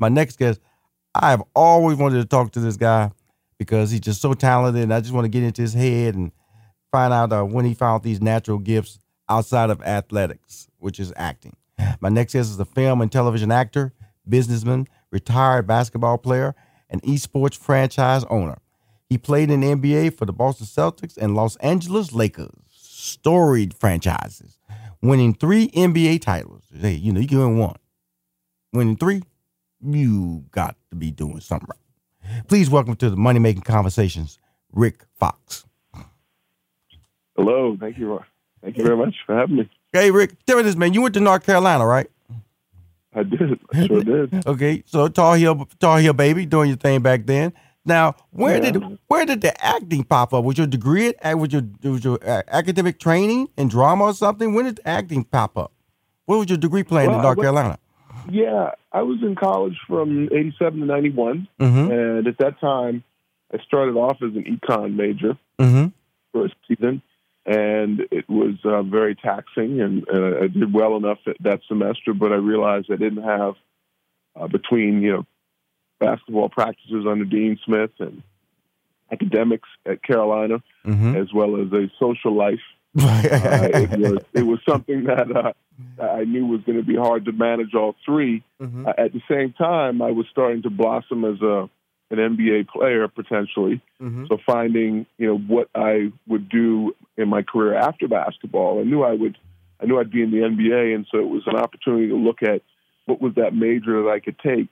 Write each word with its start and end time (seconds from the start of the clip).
My 0.00 0.08
next 0.08 0.38
guest, 0.38 0.60
I 1.14 1.30
have 1.30 1.42
always 1.54 1.98
wanted 1.98 2.20
to 2.22 2.24
talk 2.24 2.52
to 2.52 2.60
this 2.60 2.78
guy 2.78 3.12
because 3.58 3.90
he's 3.90 4.00
just 4.00 4.22
so 4.22 4.32
talented, 4.32 4.82
and 4.82 4.94
I 4.94 5.00
just 5.00 5.12
want 5.12 5.26
to 5.26 5.28
get 5.28 5.42
into 5.42 5.60
his 5.60 5.74
head 5.74 6.14
and 6.14 6.32
find 6.90 7.12
out 7.12 7.32
uh, 7.32 7.42
when 7.44 7.66
he 7.66 7.74
found 7.74 8.02
these 8.02 8.22
natural 8.22 8.58
gifts 8.58 8.98
outside 9.28 9.68
of 9.68 9.82
athletics, 9.82 10.68
which 10.78 10.98
is 10.98 11.12
acting. 11.16 11.54
My 12.00 12.08
next 12.08 12.32
guest 12.32 12.50
is 12.50 12.58
a 12.58 12.64
film 12.64 13.02
and 13.02 13.12
television 13.12 13.52
actor, 13.52 13.92
businessman, 14.26 14.88
retired 15.10 15.66
basketball 15.66 16.16
player, 16.16 16.54
and 16.88 17.02
esports 17.02 17.56
franchise 17.56 18.24
owner. 18.30 18.58
He 19.08 19.18
played 19.18 19.50
in 19.50 19.60
the 19.60 19.68
NBA 19.68 20.16
for 20.16 20.24
the 20.24 20.32
Boston 20.32 20.66
Celtics 20.66 21.18
and 21.18 21.34
Los 21.34 21.56
Angeles 21.56 22.12
Lakers, 22.12 22.54
storied 22.70 23.74
franchises, 23.74 24.58
winning 25.02 25.34
three 25.34 25.68
NBA 25.68 26.22
titles. 26.22 26.62
Hey, 26.74 26.94
you 26.94 27.12
know, 27.12 27.20
you 27.20 27.28
can 27.28 27.38
win 27.38 27.58
one. 27.58 27.76
Winning 28.72 28.96
three, 28.96 29.22
you 29.82 30.44
got 30.50 30.76
to 30.90 30.96
be 30.96 31.10
doing 31.10 31.40
something 31.40 31.68
right. 31.68 32.46
Please 32.48 32.70
welcome 32.70 32.96
to 32.96 33.10
the 33.10 33.16
Money 33.16 33.38
Making 33.38 33.62
Conversations, 33.62 34.38
Rick 34.72 35.04
Fox. 35.18 35.64
Hello, 37.36 37.76
thank 37.78 37.98
you. 37.98 38.20
Thank 38.62 38.76
you 38.76 38.84
very 38.84 38.96
much 38.96 39.14
for 39.24 39.36
having 39.36 39.56
me. 39.56 39.70
Hey, 39.92 40.10
Rick, 40.10 40.44
tell 40.46 40.58
me 40.58 40.62
this, 40.62 40.76
man. 40.76 40.92
You 40.92 41.02
went 41.02 41.14
to 41.14 41.20
North 41.20 41.44
Carolina, 41.44 41.86
right? 41.86 42.08
I 43.14 43.22
did. 43.24 43.58
I 43.72 43.86
sure 43.86 44.02
did. 44.02 44.46
okay, 44.46 44.82
so 44.86 45.08
Tar 45.08 45.36
Heel, 45.36 45.68
Tar 45.80 45.98
Heel, 45.98 46.12
baby, 46.12 46.46
doing 46.46 46.68
your 46.68 46.76
thing 46.76 47.00
back 47.00 47.26
then. 47.26 47.52
Now, 47.84 48.14
where 48.30 48.62
yeah. 48.62 48.72
did 48.72 48.98
where 49.08 49.24
did 49.24 49.40
the 49.40 49.64
acting 49.64 50.04
pop 50.04 50.34
up? 50.34 50.44
Was 50.44 50.58
your 50.58 50.66
degree 50.66 51.14
at 51.22 51.38
was 51.38 51.52
your 51.52 51.62
was 51.82 52.04
your 52.04 52.18
uh, 52.24 52.42
academic 52.48 53.00
training 53.00 53.48
in 53.56 53.68
drama 53.68 54.04
or 54.04 54.14
something? 54.14 54.54
When 54.54 54.66
did 54.66 54.76
the 54.76 54.88
acting 54.88 55.24
pop 55.24 55.56
up? 55.56 55.72
What 56.26 56.38
was 56.38 56.48
your 56.48 56.58
degree 56.58 56.84
playing 56.84 57.08
well, 57.08 57.18
in 57.18 57.22
North 57.24 57.38
Carolina? 57.38 57.78
Yeah, 58.28 58.72
I 58.92 59.02
was 59.02 59.18
in 59.22 59.34
college 59.36 59.78
from 59.86 60.28
'87 60.32 60.80
to 60.80 60.86
'91, 60.86 61.48
mm-hmm. 61.58 61.90
and 61.90 62.26
at 62.26 62.38
that 62.38 62.60
time, 62.60 63.04
I 63.52 63.58
started 63.64 63.96
off 63.96 64.18
as 64.22 64.34
an 64.34 64.44
econ 64.44 64.94
major 64.94 65.38
mm-hmm. 65.58 65.86
first 66.32 66.54
season, 66.68 67.02
and 67.46 68.00
it 68.10 68.28
was 68.28 68.54
uh, 68.64 68.82
very 68.82 69.14
taxing. 69.14 69.80
And 69.80 70.06
uh, 70.08 70.44
I 70.44 70.46
did 70.48 70.72
well 70.72 70.96
enough 70.96 71.18
that 71.40 71.60
semester, 71.66 72.14
but 72.14 72.32
I 72.32 72.36
realized 72.36 72.90
I 72.90 72.96
didn't 72.96 73.24
have 73.24 73.54
uh, 74.36 74.48
between 74.48 75.02
you 75.02 75.12
know 75.12 75.26
basketball 75.98 76.48
practices 76.48 77.04
under 77.08 77.24
Dean 77.24 77.58
Smith 77.64 77.90
and 77.98 78.22
academics 79.12 79.68
at 79.86 80.02
Carolina, 80.02 80.62
mm-hmm. 80.84 81.16
as 81.16 81.32
well 81.32 81.60
as 81.60 81.72
a 81.72 81.90
social 81.98 82.34
life. 82.34 82.60
Uh, 82.98 83.68
it 83.72 83.90
was 83.98 84.24
it 84.34 84.42
was 84.42 84.58
something 84.68 85.04
that 85.04 85.30
uh, 85.34 86.02
I 86.02 86.24
knew 86.24 86.46
was 86.46 86.62
going 86.62 86.78
to 86.78 86.84
be 86.84 86.96
hard 86.96 87.24
to 87.26 87.32
manage 87.32 87.74
all 87.74 87.94
3 88.04 88.42
mm-hmm. 88.60 88.86
uh, 88.86 88.92
at 88.98 89.12
the 89.12 89.22
same 89.30 89.52
time, 89.52 90.02
I 90.02 90.10
was 90.10 90.26
starting 90.30 90.62
to 90.62 90.70
blossom 90.70 91.24
as 91.24 91.40
a 91.40 91.68
an 92.12 92.18
NBA 92.18 92.68
player 92.68 93.06
potentially. 93.06 93.80
Mm-hmm. 94.02 94.26
So 94.28 94.38
finding 94.44 95.06
you 95.18 95.28
know 95.28 95.38
what 95.38 95.68
I 95.74 96.12
would 96.26 96.48
do 96.48 96.94
in 97.16 97.28
my 97.28 97.42
career 97.42 97.74
after 97.74 98.08
basketball, 98.08 98.80
I 98.80 98.84
knew 98.84 99.02
I 99.02 99.12
would. 99.12 99.38
I 99.82 99.86
knew 99.86 99.98
I'd 99.98 100.10
be 100.10 100.22
in 100.22 100.30
the 100.30 100.38
NBA, 100.38 100.94
and 100.94 101.06
so 101.10 101.18
it 101.18 101.28
was 101.28 101.42
an 101.46 101.56
opportunity 101.56 102.08
to 102.08 102.16
look 102.16 102.42
at 102.42 102.60
what 103.06 103.20
was 103.20 103.34
that 103.36 103.54
major 103.54 104.02
that 104.02 104.10
I 104.10 104.20
could 104.20 104.38
take 104.38 104.68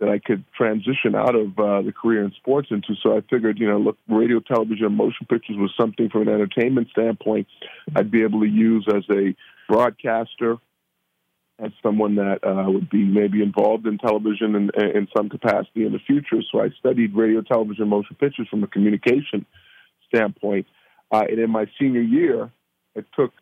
that 0.00 0.08
I 0.08 0.18
could 0.18 0.44
transition 0.56 1.14
out 1.14 1.34
of 1.34 1.58
uh, 1.58 1.82
the 1.82 1.92
career 1.92 2.24
in 2.24 2.32
sports 2.32 2.68
into. 2.70 2.94
So 3.02 3.16
I 3.16 3.20
figured, 3.30 3.58
you 3.58 3.68
know, 3.68 3.78
look, 3.78 3.96
radio, 4.08 4.40
television, 4.40 4.94
motion 4.94 5.26
pictures 5.28 5.56
was 5.56 5.72
something 5.78 6.08
from 6.10 6.22
an 6.22 6.28
entertainment 6.28 6.88
standpoint 6.90 7.46
I'd 7.94 8.10
be 8.10 8.22
able 8.22 8.40
to 8.40 8.48
use 8.48 8.86
as 8.88 9.04
a 9.10 9.34
broadcaster, 9.68 10.56
as 11.60 11.70
someone 11.82 12.16
that 12.16 12.40
uh, 12.42 12.68
would 12.70 12.90
be 12.90 13.04
maybe 13.04 13.40
involved 13.42 13.86
in 13.86 13.98
television 13.98 14.56
in, 14.56 14.70
in 14.82 15.06
some 15.16 15.28
capacity 15.28 15.86
in 15.86 15.92
the 15.92 16.00
future. 16.00 16.42
So 16.50 16.60
I 16.60 16.70
studied 16.80 17.14
radio, 17.14 17.40
television, 17.42 17.88
motion 17.88 18.16
pictures 18.18 18.48
from 18.48 18.64
a 18.64 18.66
communication 18.66 19.46
standpoint. 20.08 20.66
Uh, 21.12 21.22
and 21.28 21.38
in 21.38 21.50
my 21.50 21.66
senior 21.80 22.02
year, 22.02 22.50
I 22.96 23.04
took 23.14 23.32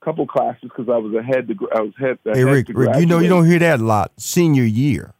a 0.00 0.04
couple 0.04 0.26
classes 0.26 0.62
because 0.62 0.88
I 0.88 0.96
was 0.96 1.14
ahead. 1.14 1.48
To, 1.48 1.68
I 1.74 1.82
was 1.82 1.92
head. 1.98 2.18
Hey 2.24 2.44
Rick, 2.44 2.68
Rick, 2.70 2.96
you 2.96 3.04
know 3.04 3.18
you 3.18 3.28
don't 3.28 3.46
hear 3.46 3.58
that 3.58 3.80
a 3.80 3.84
lot. 3.84 4.12
Senior 4.16 4.64
year 4.64 5.12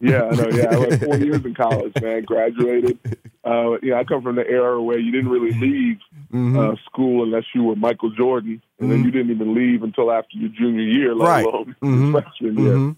yeah, 0.00 0.24
I 0.24 0.34
know. 0.34 0.48
Yeah, 0.50 0.66
I 0.70 0.78
went 0.78 1.02
four 1.02 1.16
years 1.16 1.44
in 1.44 1.54
college, 1.54 1.92
man. 2.00 2.24
Graduated. 2.24 2.98
Uh, 3.44 3.78
you 3.82 3.90
know, 3.90 3.96
I 3.96 4.04
come 4.04 4.22
from 4.22 4.36
the 4.36 4.46
era 4.46 4.80
where 4.82 4.98
you 4.98 5.10
didn't 5.10 5.30
really 5.30 5.52
leave 5.58 5.98
mm-hmm. 6.32 6.58
uh, 6.58 6.74
school 6.86 7.24
unless 7.24 7.44
you 7.54 7.64
were 7.64 7.76
Michael 7.76 8.10
Jordan, 8.10 8.62
and 8.78 8.88
mm-hmm. 8.88 8.90
then 8.90 9.04
you 9.04 9.10
didn't 9.10 9.30
even 9.30 9.54
leave 9.54 9.82
until 9.82 10.12
after 10.12 10.36
your 10.36 10.50
junior 10.50 10.82
year, 10.82 11.14
let 11.14 11.26
right. 11.26 11.44
alone 11.44 11.76
mm-hmm. 11.82 12.12
freshman 12.12 12.58
year. 12.58 12.74
Mm-hmm. 12.74 12.92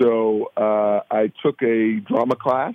So 0.00 0.50
uh, 0.56 1.00
I 1.10 1.32
took 1.42 1.62
a 1.62 2.00
drama 2.00 2.36
class, 2.36 2.74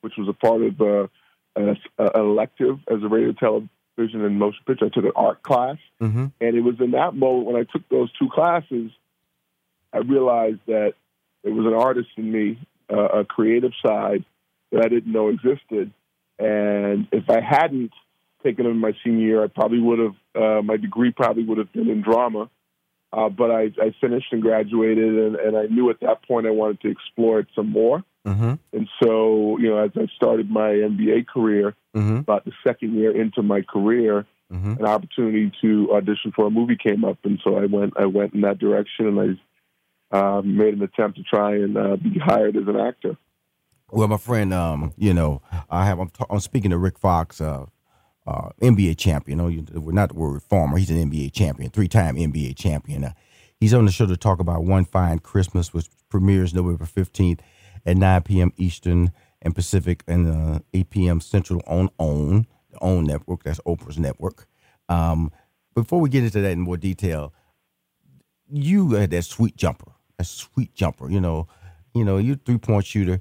which 0.00 0.14
was 0.16 0.28
a 0.28 0.32
part 0.32 0.62
of 0.62 0.80
uh, 0.80 1.08
an 1.56 1.76
elective 2.14 2.78
as 2.88 3.02
a 3.02 3.08
radio, 3.08 3.32
television, 3.32 4.24
and 4.24 4.38
motion 4.38 4.60
picture. 4.66 4.86
I 4.86 4.88
took 4.88 5.04
an 5.04 5.12
art 5.16 5.42
class, 5.42 5.76
mm-hmm. 6.00 6.26
and 6.40 6.56
it 6.56 6.60
was 6.60 6.76
in 6.80 6.92
that 6.92 7.14
moment 7.14 7.46
when 7.46 7.56
I 7.56 7.64
took 7.64 7.88
those 7.88 8.10
two 8.18 8.28
classes, 8.32 8.90
I 9.92 9.98
realized 9.98 10.60
that 10.66 10.94
it 11.42 11.50
was 11.50 11.66
an 11.66 11.74
artist 11.74 12.08
in 12.16 12.30
me, 12.30 12.58
uh, 12.92 13.20
a 13.20 13.24
creative 13.24 13.72
side 13.84 14.24
that 14.72 14.84
I 14.84 14.88
didn't 14.88 15.12
know 15.12 15.28
existed. 15.28 15.92
And 16.38 17.08
if 17.12 17.28
I 17.28 17.40
hadn't 17.40 17.92
taken 18.42 18.66
it 18.66 18.70
in 18.70 18.78
my 18.78 18.92
senior 19.04 19.26
year, 19.26 19.44
I 19.44 19.48
probably 19.48 19.80
would 19.80 19.98
have, 19.98 20.14
uh, 20.34 20.62
my 20.62 20.76
degree 20.76 21.10
probably 21.10 21.44
would 21.44 21.58
have 21.58 21.72
been 21.72 21.88
in 21.88 22.02
drama. 22.02 22.50
Uh, 23.10 23.30
but 23.30 23.50
I, 23.50 23.70
I 23.80 23.94
finished 24.00 24.32
and 24.32 24.42
graduated, 24.42 25.18
and, 25.18 25.36
and 25.36 25.56
I 25.56 25.64
knew 25.64 25.88
at 25.88 26.00
that 26.00 26.26
point 26.28 26.46
I 26.46 26.50
wanted 26.50 26.82
to 26.82 26.90
explore 26.90 27.40
it 27.40 27.46
some 27.54 27.70
more. 27.70 28.04
Mm-hmm. 28.26 28.54
And 28.74 28.88
so, 29.02 29.56
you 29.58 29.70
know, 29.70 29.78
as 29.78 29.92
I 29.96 30.06
started 30.14 30.50
my 30.50 30.68
NBA 30.68 31.26
career, 31.26 31.74
mm-hmm. 31.96 32.18
about 32.18 32.44
the 32.44 32.52
second 32.62 32.94
year 32.94 33.18
into 33.18 33.42
my 33.42 33.62
career, 33.62 34.26
mm-hmm. 34.52 34.72
an 34.72 34.84
opportunity 34.84 35.50
to 35.62 35.90
audition 35.94 36.32
for 36.36 36.46
a 36.46 36.50
movie 36.50 36.76
came 36.76 37.04
up, 37.04 37.18
and 37.24 37.40
so 37.42 37.56
I 37.56 37.64
went. 37.64 37.94
I 37.96 38.04
went 38.04 38.34
in 38.34 38.42
that 38.42 38.58
direction, 38.58 39.06
and 39.06 39.20
I 39.20 39.40
uh, 40.10 40.42
made 40.44 40.74
an 40.74 40.82
attempt 40.82 41.18
to 41.18 41.22
try 41.22 41.54
and 41.54 41.76
uh, 41.76 41.96
be 41.96 42.18
hired 42.18 42.56
as 42.56 42.66
an 42.66 42.76
actor. 42.78 43.16
Well, 43.90 44.08
my 44.08 44.16
friend, 44.16 44.52
um, 44.52 44.92
you 44.96 45.14
know, 45.14 45.42
I 45.70 45.86
have 45.86 45.98
I'm, 45.98 46.10
I'm 46.28 46.40
speaking 46.40 46.70
to 46.70 46.78
Rick 46.78 46.98
Fox, 46.98 47.40
uh, 47.40 47.66
uh 48.26 48.50
NBA 48.60 48.98
champion. 48.98 49.38
You 49.50 49.64
we're 49.80 49.92
not 49.92 50.10
the 50.10 50.14
word 50.14 50.42
former. 50.42 50.76
He's 50.76 50.90
an 50.90 51.10
NBA 51.10 51.32
champion, 51.32 51.70
three 51.70 51.88
time 51.88 52.16
NBA 52.16 52.56
champion. 52.56 53.04
Uh, 53.04 53.12
he's 53.58 53.72
on 53.72 53.86
the 53.86 53.92
show 53.92 54.06
to 54.06 54.16
talk 54.16 54.40
about 54.40 54.64
One 54.64 54.84
Fine 54.84 55.20
Christmas, 55.20 55.72
which 55.72 55.86
premieres 56.10 56.52
November 56.52 56.84
fifteenth 56.84 57.42
at 57.86 57.96
9 57.96 58.22
p.m. 58.22 58.52
Eastern 58.56 59.12
and 59.40 59.54
Pacific 59.54 60.02
and 60.06 60.56
uh, 60.56 60.60
8 60.74 60.90
p.m. 60.90 61.20
Central 61.20 61.62
on 61.66 61.88
OWN, 61.98 62.46
the 62.70 62.78
OWN 62.80 63.04
network. 63.04 63.44
That's 63.44 63.60
Oprah's 63.60 63.98
network. 63.98 64.46
Um, 64.88 65.32
before 65.74 66.00
we 66.00 66.10
get 66.10 66.24
into 66.24 66.40
that 66.40 66.50
in 66.50 66.60
more 66.60 66.76
detail, 66.76 67.32
you 68.50 68.90
had 68.92 69.10
that 69.10 69.24
sweet 69.24 69.56
jumper 69.56 69.92
a 70.18 70.24
sweet 70.24 70.74
jumper. 70.74 71.10
You 71.10 71.20
know, 71.20 71.48
you 71.94 72.04
know, 72.04 72.18
you 72.18 72.36
three 72.36 72.58
point 72.58 72.86
shooter. 72.86 73.20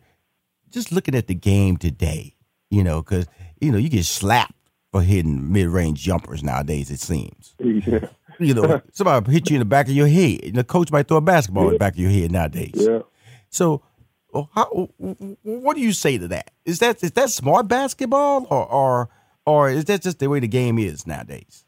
Just 0.70 0.92
looking 0.92 1.16
at 1.16 1.28
the 1.28 1.36
game 1.36 1.78
today, 1.78 2.36
you 2.70 2.84
know, 2.84 3.02
because 3.02 3.28
you 3.62 3.72
know 3.72 3.78
you 3.78 3.90
get 3.90 4.06
slapped 4.06 4.54
for 4.92 5.02
hitting 5.02 5.52
mid 5.52 5.68
range 5.68 6.02
jumpers 6.02 6.44
nowadays. 6.44 6.92
It 6.92 7.00
seems. 7.00 7.56
Yeah. 7.60 8.08
You 8.40 8.54
know, 8.54 8.82
somebody 8.92 9.32
hit 9.32 9.50
you 9.50 9.56
in 9.56 9.60
the 9.60 9.66
back 9.66 9.88
of 9.88 9.94
your 9.94 10.08
head. 10.08 10.42
And 10.44 10.56
the 10.56 10.64
coach 10.64 10.92
might 10.92 11.08
throw 11.08 11.18
a 11.18 11.22
basketball 11.22 11.64
yeah. 11.64 11.70
in 11.70 11.74
the 11.74 11.80
back 11.80 11.94
of 11.94 12.00
your 12.00 12.12
head 12.12 12.32
nowadays. 12.32 12.74
Yeah. 12.76 13.00
So, 13.50 13.82
how, 14.54 14.90
what 15.44 15.76
do 15.76 15.82
you 15.82 15.94
say 15.94 16.18
to 16.18 16.28
that? 16.28 16.52
Is 16.66 16.80
that 16.80 17.04
is 17.04 17.12
that 17.14 17.30
smart 17.30 17.68
basketball, 17.68 18.46
or 18.50 18.66
or 18.66 19.10
or 19.46 19.70
is 19.70 19.86
that 19.86 20.02
just 20.02 20.20
the 20.20 20.30
way 20.30 20.40
the 20.40 20.48
game 20.48 20.78
is 20.78 21.08
nowadays? 21.08 21.66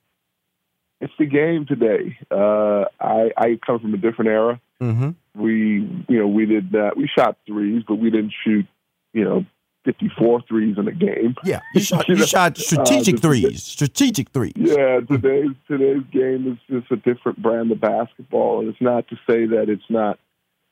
It's 1.01 1.13
the 1.17 1.25
game 1.25 1.65
today. 1.65 2.17
Uh, 2.29 2.85
I 2.99 3.31
I 3.37 3.59
come 3.65 3.79
from 3.79 3.93
a 3.93 3.97
different 3.97 4.29
era. 4.29 4.61
Mm-hmm. 4.81 5.41
We, 5.41 6.05
you 6.07 6.19
know, 6.19 6.27
we 6.27 6.45
did 6.45 6.71
that. 6.71 6.97
We 6.97 7.07
shot 7.07 7.37
threes, 7.45 7.83
but 7.87 7.95
we 7.95 8.09
didn't 8.09 8.33
shoot, 8.43 8.65
you 9.13 9.23
know, 9.23 9.45
54 9.85 10.41
threes 10.47 10.77
in 10.77 10.87
a 10.87 10.91
game. 10.91 11.35
Yeah, 11.43 11.61
you 11.73 11.81
shot, 11.81 12.07
you, 12.07 12.17
shot 12.25 12.57
strategic 12.57 13.15
uh, 13.15 13.19
threes. 13.19 13.63
Strategic 13.79 14.29
threes. 14.29 14.53
Yeah, 14.55 14.99
today's 14.99 15.55
today's 15.67 16.03
game 16.11 16.51
is 16.51 16.81
just 16.81 16.91
a 16.91 16.97
different 16.97 17.41
brand 17.41 17.71
of 17.71 17.79
basketball, 17.79 18.59
and 18.59 18.69
it's 18.69 18.81
not 18.81 19.07
to 19.09 19.15
say 19.29 19.45
that 19.47 19.69
it's 19.69 19.89
not 19.89 20.19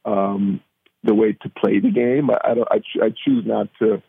um, 0.06 0.62
the 1.04 1.14
way 1.14 1.34
to 1.34 1.50
play 1.50 1.80
the 1.80 1.92
game. 1.92 2.30
I, 2.30 2.40
I, 2.44 2.54
don't, 2.54 2.68
I, 2.72 3.06
I 3.06 3.10
choose 3.10 3.46
not 3.46 3.70
to 3.80 4.02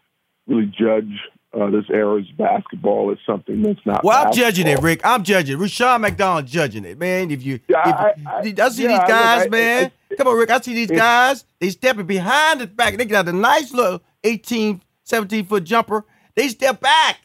really 0.47 0.67
judge 0.67 1.21
uh, 1.55 1.71
this 1.71 1.85
era's 1.91 2.27
basketball 2.37 3.11
is 3.12 3.19
something 3.27 3.62
that's 3.62 3.81
not. 3.87 4.05
Well, 4.05 4.27
I'm 4.27 4.33
judging 4.33 4.67
it, 4.67 4.81
Rick. 4.81 5.00
I'm 5.05 5.23
judging. 5.25 5.59
Rushion 5.59 6.00
McDonald 6.00 6.47
judging 6.47 6.85
it, 6.85 6.99
man. 6.99 7.31
If 7.31 7.43
you, 7.43 7.61
yeah, 7.69 7.89
if, 7.89 7.95
I, 7.95 8.31
I, 8.31 8.39
I, 8.39 8.69
see 8.69 8.83
yeah, 8.83 8.89
these 8.89 9.09
guys, 9.09 9.47
I, 9.47 9.49
man. 9.49 9.91
Come 10.17 10.29
on, 10.29 10.37
Rick. 10.37 10.50
I 10.50 10.61
see 10.61 10.75
these 10.75 10.91
guys. 10.91 11.45
They 11.59 11.71
stepping 11.71 12.06
behind 12.06 12.61
the 12.61 12.67
back. 12.67 12.97
They 12.97 13.06
got 13.06 13.29
a 13.29 13.33
nice 13.33 13.73
little 13.73 14.03
18, 14.25 14.83
17 15.05 15.47
foot 15.47 15.65
jumper. 15.65 16.05
They 16.35 16.49
step 16.49 16.81
back. 16.81 17.19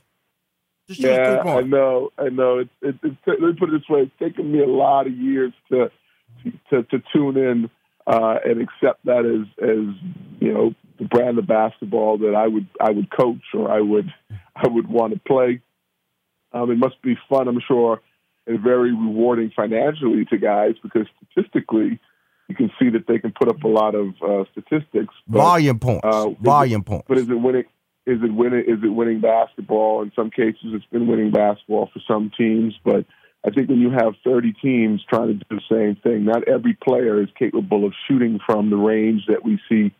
yeah, 0.87 1.41
I 1.45 1.61
know. 1.61 2.11
I 2.17 2.29
know. 2.29 2.59
It's, 2.59 2.69
it's, 2.81 2.97
it's, 3.03 3.17
let 3.27 3.39
me 3.39 3.53
put 3.53 3.69
it 3.69 3.79
this 3.79 3.89
way. 3.89 4.01
It's 4.01 4.11
taken 4.19 4.51
me 4.51 4.59
a 4.59 4.67
lot 4.67 5.07
of 5.07 5.13
years 5.13 5.53
to 5.69 5.91
to, 6.69 6.83
to 6.83 7.01
tune 7.13 7.37
in 7.37 7.69
uh, 8.07 8.37
and 8.43 8.61
accept 8.61 9.05
that 9.05 9.25
as 9.25 9.47
as 9.63 10.11
you 10.39 10.53
know 10.53 10.73
the 10.99 11.05
brand 11.05 11.37
of 11.37 11.47
basketball 11.47 12.17
that 12.19 12.35
I 12.35 12.47
would 12.47 12.67
I 12.79 12.91
would 12.91 13.09
coach 13.11 13.43
or 13.53 13.71
I 13.71 13.81
would 13.81 14.13
I 14.55 14.67
would 14.67 14.87
want 14.87 15.13
to 15.13 15.19
play. 15.19 15.61
Um, 16.51 16.69
it 16.69 16.77
must 16.77 17.01
be 17.01 17.17
fun, 17.29 17.47
I'm 17.47 17.59
sure, 17.67 18.01
and 18.45 18.59
very 18.61 18.91
rewarding 18.91 19.51
financially 19.55 20.25
to 20.25 20.37
guys 20.37 20.75
because 20.83 21.07
statistically, 21.31 21.99
you 22.47 22.55
can 22.55 22.71
see 22.79 22.89
that 22.89 23.07
they 23.07 23.17
can 23.17 23.31
put 23.31 23.49
up 23.49 23.63
a 23.63 23.67
lot 23.67 23.95
of 23.95 24.13
uh, 24.21 24.43
statistics. 24.51 25.13
But, 25.27 25.39
volume 25.39 25.79
points. 25.79 26.01
Uh, 26.03 26.29
volume 26.39 26.81
it, 26.81 26.85
points. 26.85 27.05
But 27.07 27.17
is 27.17 27.29
it 27.29 27.33
winning? 27.33 27.65
Is 28.05 28.19
it 28.21 28.33
winning? 28.33 28.65
Is 28.67 28.83
it 28.83 28.89
winning 28.89 29.21
basketball? 29.21 30.03
In 30.03 30.11
some 30.15 30.29
cases, 30.29 30.73
it's 30.73 30.85
been 30.91 31.07
winning 31.07 31.31
basketball 31.31 31.89
for 31.91 32.01
some 32.07 32.31
teams, 32.37 32.75
but 32.83 33.05
I 33.45 33.49
think 33.49 33.69
when 33.69 33.79
you 33.79 33.91
have 33.91 34.13
30 34.23 34.53
teams 34.61 35.03
trying 35.09 35.27
to 35.27 35.33
do 35.33 35.45
the 35.49 35.61
same 35.69 35.95
thing, 36.01 36.23
not 36.25 36.47
every 36.47 36.77
player 36.81 37.21
is 37.21 37.29
capable 37.37 37.85
of 37.85 37.93
shooting 38.07 38.39
from 38.45 38.69
the 38.69 38.77
range 38.77 39.23
that 39.27 39.43
we 39.43 39.59
see 39.67 39.93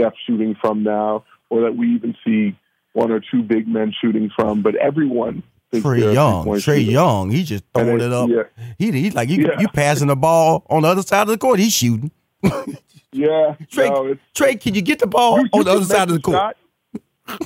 Steph 0.00 0.14
shooting 0.26 0.56
from 0.60 0.82
now, 0.82 1.24
or 1.48 1.62
that 1.62 1.76
we 1.76 1.94
even 1.94 2.16
see 2.24 2.56
one 2.92 3.10
or 3.10 3.20
two 3.20 3.42
big 3.42 3.68
men 3.68 3.92
shooting 4.00 4.30
from. 4.34 4.62
But 4.62 4.76
everyone. 4.76 5.42
Trae 5.72 6.12
Young, 6.12 6.46
Trae 6.46 6.84
Young, 6.84 7.30
he 7.30 7.44
just 7.44 7.62
throwing 7.72 8.00
it 8.00 8.12
up. 8.12 8.28
Yeah. 8.28 8.42
He, 8.76 8.90
he's 8.90 9.14
like 9.14 9.28
you, 9.28 9.44
yeah. 9.44 9.60
you 9.60 9.68
passing 9.68 10.08
the 10.08 10.16
ball 10.16 10.66
on 10.68 10.82
the 10.82 10.88
other 10.88 11.02
side 11.02 11.22
of 11.22 11.28
the 11.28 11.38
court. 11.38 11.60
He's 11.60 11.72
shooting. 11.72 12.10
yeah, 12.42 13.54
Trae, 13.70 13.88
no, 13.88 14.16
Trae, 14.34 14.60
can 14.60 14.74
you 14.74 14.82
get 14.82 14.98
the 14.98 15.06
ball 15.06 15.38
you, 15.38 15.44
you 15.44 15.60
on 15.60 15.64
the 15.64 15.70
other 15.70 15.84
side 15.84 16.08
of 16.08 16.14
the 16.14 16.20
court? 16.20 16.56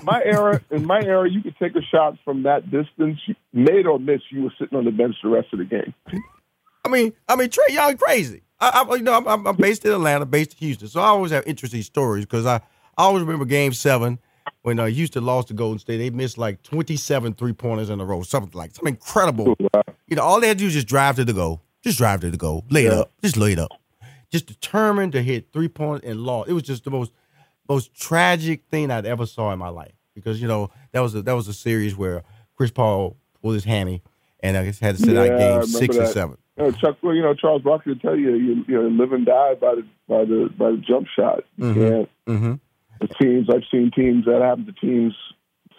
My 0.02 0.22
era, 0.24 0.62
in 0.70 0.86
my 0.86 1.02
era, 1.02 1.28
you 1.30 1.42
could 1.42 1.54
take 1.58 1.76
a 1.76 1.82
shot 1.82 2.16
from 2.24 2.44
that 2.44 2.70
distance, 2.70 3.20
made 3.52 3.84
or 3.84 3.98
miss. 3.98 4.22
You 4.30 4.44
were 4.44 4.54
sitting 4.58 4.78
on 4.78 4.86
the 4.86 4.90
bench 4.90 5.16
the 5.22 5.28
rest 5.28 5.48
of 5.52 5.58
the 5.58 5.66
game. 5.66 5.92
I 6.82 6.88
mean, 6.88 7.12
I 7.28 7.36
mean, 7.36 7.50
Trae 7.50 7.68
Young 7.68 7.98
crazy. 7.98 8.40
I, 8.72 8.82
I 8.82 8.94
you 8.96 9.02
know, 9.02 9.14
I'm, 9.14 9.46
I'm, 9.46 9.56
based 9.56 9.84
in 9.84 9.92
Atlanta, 9.92 10.26
based 10.26 10.52
in 10.52 10.58
Houston, 10.58 10.88
so 10.88 11.00
I 11.00 11.06
always 11.06 11.32
have 11.32 11.46
interesting 11.46 11.82
stories 11.82 12.24
because 12.24 12.46
I, 12.46 12.56
I 12.56 13.04
always 13.04 13.22
remember 13.22 13.44
Game 13.44 13.72
Seven 13.72 14.18
when 14.62 14.78
uh, 14.78 14.86
Houston 14.86 15.24
lost 15.24 15.48
to 15.48 15.54
Golden 15.54 15.78
State. 15.78 15.98
They 15.98 16.10
missed 16.10 16.38
like 16.38 16.62
27 16.62 17.34
three 17.34 17.52
pointers 17.52 17.90
in 17.90 18.00
a 18.00 18.04
row, 18.04 18.22
something 18.22 18.52
like 18.54 18.74
some 18.74 18.86
incredible. 18.86 19.56
You 20.06 20.16
know, 20.16 20.22
all 20.22 20.38
they 20.38 20.48
had 20.48 20.58
to 20.58 20.60
do 20.60 20.64
was 20.66 20.74
just 20.74 20.86
drive 20.86 21.16
to 21.16 21.24
the 21.24 21.32
goal, 21.32 21.62
just 21.82 21.96
drive 21.96 22.20
to 22.20 22.30
the 22.30 22.36
goal, 22.36 22.66
lay 22.68 22.84
it 22.84 22.92
yeah. 22.92 23.00
up, 23.00 23.12
just 23.22 23.38
lay 23.38 23.52
it 23.52 23.58
up, 23.58 23.70
just 24.30 24.46
determined 24.46 25.12
to 25.12 25.22
hit 25.22 25.50
three 25.50 25.66
points 25.66 26.06
and 26.06 26.20
lost. 26.20 26.50
It 26.50 26.52
was 26.52 26.62
just 26.62 26.84
the 26.84 26.90
most 26.90 27.10
most 27.66 27.94
tragic 27.94 28.64
thing 28.70 28.90
I'd 28.90 29.06
ever 29.06 29.24
saw 29.24 29.50
in 29.52 29.58
my 29.58 29.70
life 29.70 29.94
because 30.14 30.42
you 30.42 30.46
know 30.46 30.70
that 30.92 31.00
was 31.00 31.14
a, 31.14 31.22
that 31.22 31.32
was 31.32 31.48
a 31.48 31.54
series 31.54 31.96
where 31.96 32.22
Chris 32.54 32.70
Paul 32.70 33.16
pulled 33.40 33.54
his 33.54 33.64
hammy 33.64 34.02
and 34.40 34.58
I 34.58 34.64
guess 34.66 34.78
had 34.78 34.96
to 34.96 35.02
sit 35.02 35.14
yeah, 35.14 35.22
out 35.22 35.38
game 35.38 35.66
six 35.66 35.96
that. 35.96 36.02
or 36.02 36.06
seven. 36.06 36.36
You 36.56 36.64
know, 36.64 36.70
Chuck, 36.72 36.98
well, 37.02 37.14
you 37.14 37.22
know 37.22 37.34
Charles 37.34 37.62
Barkley 37.62 37.92
would 37.92 38.00
tell 38.00 38.16
you, 38.16 38.34
you, 38.34 38.64
you 38.68 38.74
know, 38.74 38.88
live 38.88 39.12
and 39.12 39.26
die 39.26 39.54
by 39.54 39.74
the 39.74 39.86
by 40.08 40.24
the 40.24 40.50
by 40.56 40.70
the 40.70 40.76
jump 40.76 41.08
shot. 41.14 41.44
mm-hmm. 41.58 42.32
mm-hmm. 42.32 42.54
The 43.00 43.08
teams 43.08 43.48
I've 43.50 43.64
seen 43.70 43.90
teams 43.90 44.24
that 44.26 44.40
happen 44.40 44.66
to 44.66 44.72
teams 44.72 45.14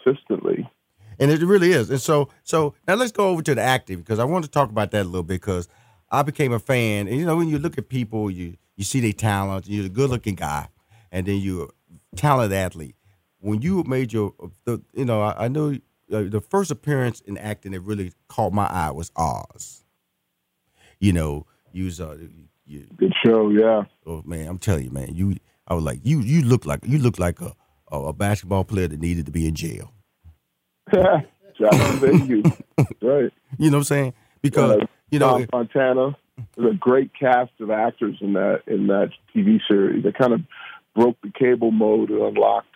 consistently. 0.03 0.69
And 1.17 1.31
it 1.31 1.41
really 1.41 1.71
is. 1.71 1.89
And 1.89 2.01
so 2.01 2.29
so 2.43 2.75
now 2.87 2.95
let's 2.95 3.13
go 3.13 3.29
over 3.29 3.41
to 3.41 3.55
the 3.55 3.61
acting 3.61 3.99
because 3.99 4.19
I 4.19 4.25
want 4.25 4.43
to 4.43 4.51
talk 4.51 4.69
about 4.69 4.91
that 4.91 5.03
a 5.03 5.05
little 5.05 5.23
bit 5.23 5.39
because 5.39 5.69
I 6.11 6.23
became 6.23 6.51
a 6.51 6.59
fan. 6.59 7.07
And 7.07 7.17
you 7.17 7.25
know, 7.25 7.37
when 7.37 7.47
you 7.47 7.57
look 7.57 7.77
at 7.77 7.87
people, 7.87 8.29
you 8.29 8.57
you 8.75 8.83
see 8.83 8.99
their 8.99 9.13
talent, 9.13 9.67
you're 9.67 9.85
a 9.85 9.89
good 9.89 10.09
looking 10.09 10.35
guy, 10.35 10.67
and 11.11 11.25
then 11.25 11.37
you're 11.37 11.65
a 11.65 12.15
talented 12.17 12.57
athlete. 12.57 12.95
When 13.39 13.61
you 13.61 13.83
made 13.83 14.11
your, 14.11 14.33
the, 14.65 14.81
you 14.93 15.05
know, 15.05 15.21
I, 15.21 15.45
I 15.45 15.47
know 15.47 15.77
uh, 16.11 16.23
the 16.23 16.41
first 16.41 16.71
appearance 16.71 17.21
in 17.21 17.37
acting 17.37 17.71
that 17.71 17.81
really 17.81 18.11
caught 18.27 18.53
my 18.53 18.65
eye 18.65 18.91
was 18.91 19.11
Oz. 19.15 19.84
You 20.99 21.13
know, 21.13 21.45
you 21.71 21.85
was 21.85 21.99
uh, 21.99 22.17
you, 22.65 22.87
good 22.97 23.13
show, 23.25 23.49
yeah. 23.49 23.83
Oh 24.05 24.21
man, 24.25 24.47
I'm 24.47 24.57
telling 24.57 24.85
you, 24.85 24.91
man, 24.91 25.15
you. 25.15 25.37
I 25.67 25.73
was 25.73 25.83
like, 25.83 26.01
you, 26.03 26.19
you 26.19 26.43
look 26.43 26.65
like 26.65 26.81
you 26.85 26.99
look 26.99 27.17
like 27.19 27.41
a 27.41 27.53
a, 27.91 27.97
a 27.97 28.13
basketball 28.13 28.63
player 28.63 28.87
that 28.87 28.99
needed 28.99 29.25
to 29.25 29.31
be 29.31 29.47
in 29.47 29.55
jail. 29.55 29.91
thank 30.93 32.29
you. 32.29 32.43
right. 33.01 33.31
You 33.57 33.71
know 33.71 33.77
what 33.77 33.79
I'm 33.79 33.83
saying? 33.83 34.13
Because 34.41 34.81
uh, 34.81 34.85
you 35.09 35.19
know 35.19 35.39
Tom 35.45 35.47
Fontana. 35.51 36.17
There's 36.57 36.73
a 36.73 36.77
great 36.77 37.11
cast 37.17 37.51
of 37.61 37.71
actors 37.71 38.17
in 38.19 38.33
that 38.33 38.63
in 38.67 38.87
that 38.87 39.11
TV 39.33 39.59
series. 39.69 40.03
They 40.03 40.11
kind 40.11 40.33
of 40.33 40.41
broke 40.93 41.17
the 41.21 41.31
cable 41.31 41.71
mode 41.71 42.09
and 42.09 42.21
unlocked 42.21 42.67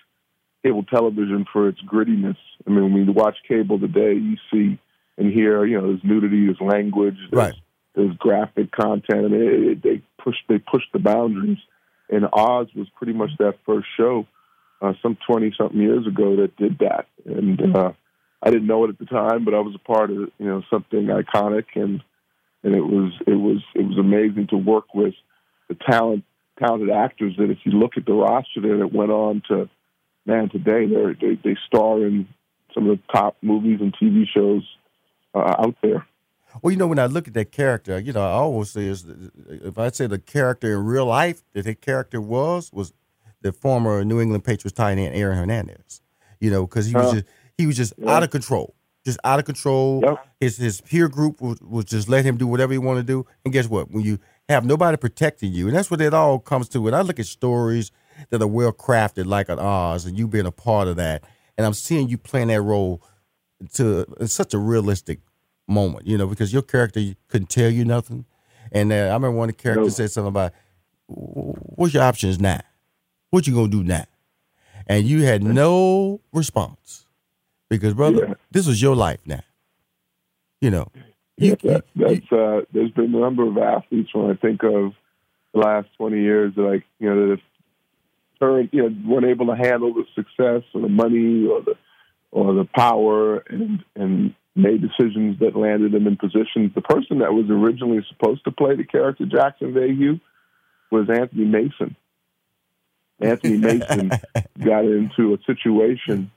cable 0.63 0.83
television 0.83 1.45
for 1.51 1.67
its 1.67 1.79
grittiness. 1.81 2.37
I 2.65 2.69
mean, 2.69 2.93
when 2.93 3.05
you 3.05 3.11
watch 3.11 3.37
cable 3.47 3.79
today, 3.79 4.13
you 4.13 4.37
see 4.51 4.79
and 5.17 5.31
hear, 5.31 5.65
you 5.65 5.79
know, 5.79 5.87
there's 5.87 6.03
nudity, 6.03 6.45
there's 6.45 6.61
language, 6.61 7.17
there's, 7.31 7.51
right. 7.51 7.53
There's 7.95 8.15
graphic 8.17 8.71
content. 8.71 9.25
I 9.25 9.27
mean, 9.27 9.41
it, 9.41 9.63
it, 9.71 9.83
they 9.83 10.01
push 10.23 10.35
they 10.47 10.59
push 10.59 10.83
the 10.93 10.99
boundaries. 10.99 11.57
And 12.09 12.25
Oz 12.33 12.67
was 12.75 12.87
pretty 12.95 13.13
much 13.13 13.29
that 13.37 13.59
first 13.65 13.87
show, 13.95 14.25
uh, 14.81 14.93
some 15.01 15.17
twenty 15.27 15.53
something 15.57 15.79
years 15.79 16.07
ago, 16.07 16.37
that 16.37 16.57
did 16.57 16.79
that. 16.79 17.07
And 17.25 17.75
uh, 17.75 17.91
I 18.41 18.49
didn't 18.49 18.67
know 18.67 18.85
it 18.85 18.89
at 18.89 18.99
the 18.99 19.05
time, 19.05 19.45
but 19.45 19.53
I 19.53 19.59
was 19.59 19.75
a 19.75 19.87
part 19.87 20.09
of 20.09 20.17
you 20.17 20.31
know 20.39 20.63
something 20.69 21.07
iconic, 21.07 21.65
and 21.75 22.01
and 22.63 22.75
it 22.75 22.81
was 22.81 23.13
it 23.27 23.35
was 23.35 23.61
it 23.75 23.83
was 23.83 23.97
amazing 23.97 24.47
to 24.47 24.57
work 24.57 24.93
with 24.93 25.13
the 25.67 25.75
talent 25.75 26.23
talented 26.57 26.89
actors 26.89 27.35
that 27.37 27.49
if 27.49 27.59
you 27.63 27.71
look 27.71 27.93
at 27.95 28.05
the 28.05 28.11
roster 28.11 28.59
there 28.61 28.79
that 28.79 28.91
went 28.91 29.11
on 29.11 29.41
to 29.47 29.69
man 30.25 30.49
today 30.49 30.85
they 30.85 31.13
they 31.27 31.35
they 31.41 31.55
star 31.67 32.05
in 32.05 32.27
some 32.73 32.89
of 32.89 32.97
the 32.97 33.03
top 33.13 33.37
movies 33.41 33.79
and 33.81 33.95
TV 33.95 34.25
shows 34.27 34.63
uh, 35.33 35.55
out 35.59 35.75
there. 35.81 36.05
Well, 36.61 36.71
you 36.71 36.77
know, 36.77 36.87
when 36.87 36.99
I 36.99 37.05
look 37.05 37.27
at 37.27 37.33
that 37.35 37.51
character, 37.51 37.99
you 37.99 38.11
know, 38.11 38.21
I 38.21 38.31
always 38.31 38.71
say 38.71 38.85
is 38.85 39.05
if 39.47 39.77
I 39.77 39.89
say 39.91 40.07
the 40.07 40.19
character 40.19 40.73
in 40.73 40.85
real 40.85 41.05
life 41.05 41.43
that 41.53 41.65
his 41.65 41.75
character 41.81 42.19
was 42.19 42.71
was 42.73 42.93
the 43.41 43.51
former 43.51 44.03
New 44.03 44.19
England 44.19 44.43
Patriots 44.43 44.75
tight 44.75 44.97
end 44.97 45.15
Aaron 45.15 45.37
Hernandez. 45.37 46.01
You 46.39 46.51
know, 46.51 46.65
because 46.65 46.85
he 46.85 46.95
was 46.95 47.07
uh, 47.07 47.13
just 47.15 47.25
he 47.57 47.67
was 47.67 47.77
just 47.77 47.93
yeah. 47.97 48.11
out 48.11 48.23
of 48.23 48.29
control, 48.29 48.73
just 49.05 49.19
out 49.23 49.39
of 49.39 49.45
control. 49.45 50.01
Yep. 50.03 50.27
His 50.39 50.57
his 50.57 50.81
peer 50.81 51.09
group 51.09 51.41
would, 51.41 51.59
would 51.61 51.87
just 51.87 52.07
let 52.07 52.25
him 52.25 52.37
do 52.37 52.47
whatever 52.47 52.71
he 52.71 52.79
wanted 52.79 53.07
to 53.07 53.13
do. 53.13 53.25
And 53.43 53.53
guess 53.53 53.67
what? 53.67 53.91
When 53.91 54.03
you 54.03 54.19
have 54.47 54.65
nobody 54.65 54.95
protecting 54.97 55.51
you, 55.51 55.67
and 55.67 55.75
that's 55.75 55.91
what 55.91 56.01
it 56.01 56.13
all 56.13 56.39
comes 56.39 56.69
to. 56.69 56.81
When 56.81 56.93
I 56.93 57.01
look 57.01 57.19
at 57.19 57.25
stories 57.25 57.91
that 58.29 58.41
are 58.41 58.47
well 58.47 58.71
crafted, 58.71 59.25
like 59.25 59.49
an 59.49 59.59
Oz, 59.59 60.05
and 60.05 60.17
you 60.17 60.27
being 60.27 60.45
a 60.45 60.51
part 60.51 60.87
of 60.87 60.95
that, 60.95 61.25
and 61.57 61.67
I'm 61.67 61.73
seeing 61.73 62.07
you 62.07 62.17
playing 62.17 62.47
that 62.47 62.61
role 62.61 63.03
to 63.73 64.05
such 64.25 64.53
a 64.53 64.57
realistic 64.57 65.19
moment, 65.69 66.07
you 66.07 66.17
know, 66.17 66.27
because 66.27 66.51
your 66.51 66.61
character 66.61 67.01
couldn't 67.27 67.49
tell 67.49 67.69
you 67.69 67.85
nothing. 67.85 68.25
And 68.71 68.91
uh, 68.91 68.95
I 68.95 69.13
remember 69.13 69.31
one 69.31 69.49
of 69.49 69.57
the 69.57 69.61
characters 69.61 69.99
no. 69.99 70.03
said 70.03 70.11
something 70.11 70.29
about, 70.29 70.53
"What's 71.07 71.93
your 71.93 72.03
options 72.03 72.39
now? 72.39 72.61
What 73.29 73.47
you 73.47 73.53
gonna 73.53 73.69
do 73.69 73.83
now?" 73.83 74.05
And 74.87 75.07
you 75.07 75.23
had 75.23 75.43
no 75.43 76.19
response 76.33 77.05
because, 77.69 77.93
brother, 77.93 78.25
yeah. 78.29 78.33
this 78.51 78.67
was 78.67 78.81
your 78.81 78.95
life 78.95 79.19
now. 79.25 79.41
You 80.61 80.71
know. 80.71 80.91
You, 81.37 81.55
yeah, 81.61 81.73
that, 81.73 81.85
that's 81.95 82.31
uh, 82.33 82.61
there's 82.73 82.91
been 82.91 83.15
a 83.15 83.19
number 83.19 83.47
of 83.47 83.57
athletes 83.57 84.13
when 84.13 84.29
I 84.29 84.33
think 84.33 84.61
of 84.63 84.93
the 85.53 85.59
last 85.59 85.87
20 85.97 86.19
years 86.19 86.53
that 86.55 86.61
like 86.61 86.83
you 86.99 87.09
know 87.09 87.21
that 87.21 87.29
have 87.29 87.39
turned 88.39 88.69
you 88.71 88.83
know 88.83 88.95
weren't 89.05 89.25
able 89.25 89.47
to 89.47 89.55
handle 89.55 89.93
the 89.93 90.03
success 90.15 90.63
or 90.73 90.81
the 90.81 90.89
money 90.89 91.47
or 91.47 91.61
the 91.61 91.75
or 92.31 92.53
the 92.53 92.65
power 92.65 93.37
and 93.37 93.83
and 93.95 94.35
made 94.59 94.81
decisions 94.81 95.39
that 95.39 95.55
landed 95.55 95.93
him 95.93 96.07
in 96.07 96.17
positions. 96.17 96.73
The 96.75 96.81
person 96.81 97.19
that 97.19 97.33
was 97.33 97.45
originally 97.49 98.05
supposed 98.09 98.43
to 98.45 98.51
play 98.51 98.75
the 98.75 98.83
character 98.83 99.25
Jackson 99.25 99.73
Vahue 99.73 100.19
was 100.91 101.09
Anthony 101.09 101.45
Mason. 101.45 101.95
Anthony 103.19 103.57
Mason 103.67 104.11
got 104.63 104.85
into 104.85 105.33
a 105.33 105.37
situation 105.45 106.31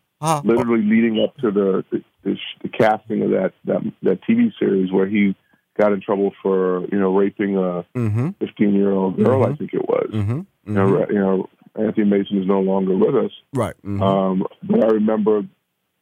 literally 0.45 0.83
leading 0.83 1.23
up 1.23 1.37
to 1.39 1.51
the 1.51 1.85
the, 1.91 2.05
the 2.23 2.37
the, 2.63 2.69
casting 2.69 3.23
of 3.23 3.31
that, 3.31 3.53
that 3.65 3.81
that 4.03 4.21
TV 4.23 4.53
series 4.59 4.93
where 4.93 5.07
he 5.07 5.35
got 5.79 5.93
in 5.93 6.01
trouble 6.01 6.33
for 6.43 6.83
you 6.93 6.99
know 6.99 7.15
raping 7.15 7.57
a 7.57 7.85
15 7.95 8.11
mm-hmm. 8.11 8.77
year 8.77 8.93
old 8.93 9.17
girl, 9.17 9.43
mm-hmm. 9.43 9.53
I 9.53 9.57
think 9.57 9.75
it 9.75 9.89
was. 9.89 10.11
Mm-hmm. 10.13 10.41
You 10.67 10.73
know, 10.73 10.87
mm-hmm. 10.87 11.13
you 11.13 11.19
know, 11.19 11.49
Anthony 11.75 12.07
Mason 12.07 12.41
is 12.41 12.47
no 12.47 12.61
longer 12.61 12.97
with 12.97 13.17
us. 13.17 13.33
Right. 13.53 13.75
Mm-hmm. 13.79 14.03
Um, 14.03 14.47
but 14.63 14.85
I 14.85 14.89
remember 14.89 15.43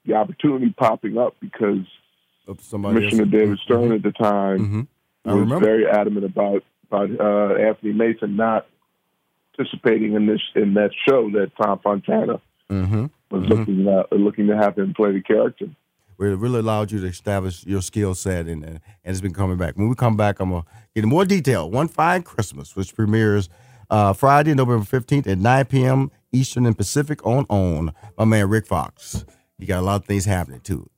the 0.04 0.14
opportunity 0.14 0.74
popping 0.76 1.16
up 1.18 1.36
because 1.40 1.86
Commissioner 2.54 3.22
else. 3.22 3.30
David 3.30 3.58
Stern 3.64 3.82
mm-hmm. 3.82 3.92
at 3.94 4.02
the 4.02 4.12
time 4.12 4.88
mm-hmm. 5.24 5.50
was 5.50 5.60
very 5.60 5.86
adamant 5.86 6.24
about 6.24 6.62
about 6.90 7.08
uh, 7.20 7.54
Anthony 7.54 7.92
Mason 7.92 8.36
not 8.36 8.66
participating 9.56 10.14
in 10.14 10.26
this 10.26 10.40
in 10.54 10.74
that 10.74 10.90
show 11.08 11.30
that 11.30 11.52
Tom 11.60 11.78
Fontana 11.82 12.40
mm-hmm. 12.70 13.06
was 13.30 13.42
mm-hmm. 13.42 13.52
looking 13.52 13.88
uh, 13.88 14.02
looking 14.12 14.46
to 14.48 14.56
have 14.56 14.76
him 14.76 14.94
play 14.94 15.12
the 15.12 15.22
character. 15.22 15.66
Where 16.16 16.30
it 16.30 16.36
really 16.36 16.58
allowed 16.58 16.92
you 16.92 17.00
to 17.00 17.06
establish 17.06 17.64
your 17.64 17.80
skill 17.82 18.14
set, 18.14 18.46
and 18.46 18.64
and 18.64 18.80
it's 19.04 19.20
been 19.20 19.34
coming 19.34 19.56
back. 19.56 19.76
When 19.76 19.88
we 19.88 19.94
come 19.94 20.16
back, 20.16 20.40
I'm 20.40 20.50
gonna 20.50 20.64
get 20.94 21.04
in 21.04 21.10
more 21.10 21.24
detail. 21.24 21.70
One 21.70 21.88
Fine 21.88 22.24
Christmas, 22.24 22.76
which 22.76 22.94
premieres 22.94 23.48
uh, 23.88 24.12
Friday, 24.12 24.54
November 24.54 24.84
15th 24.84 25.26
at 25.26 25.38
9 25.38 25.64
p.m. 25.66 26.10
Eastern 26.32 26.66
and 26.66 26.76
Pacific 26.76 27.24
on 27.26 27.46
OWN. 27.50 27.92
My 28.18 28.24
man 28.24 28.48
Rick 28.48 28.66
Fox. 28.66 29.24
You 29.58 29.66
got 29.66 29.80
a 29.80 29.82
lot 29.82 29.96
of 29.96 30.04
things 30.06 30.24
happening 30.24 30.60
too 30.60 30.88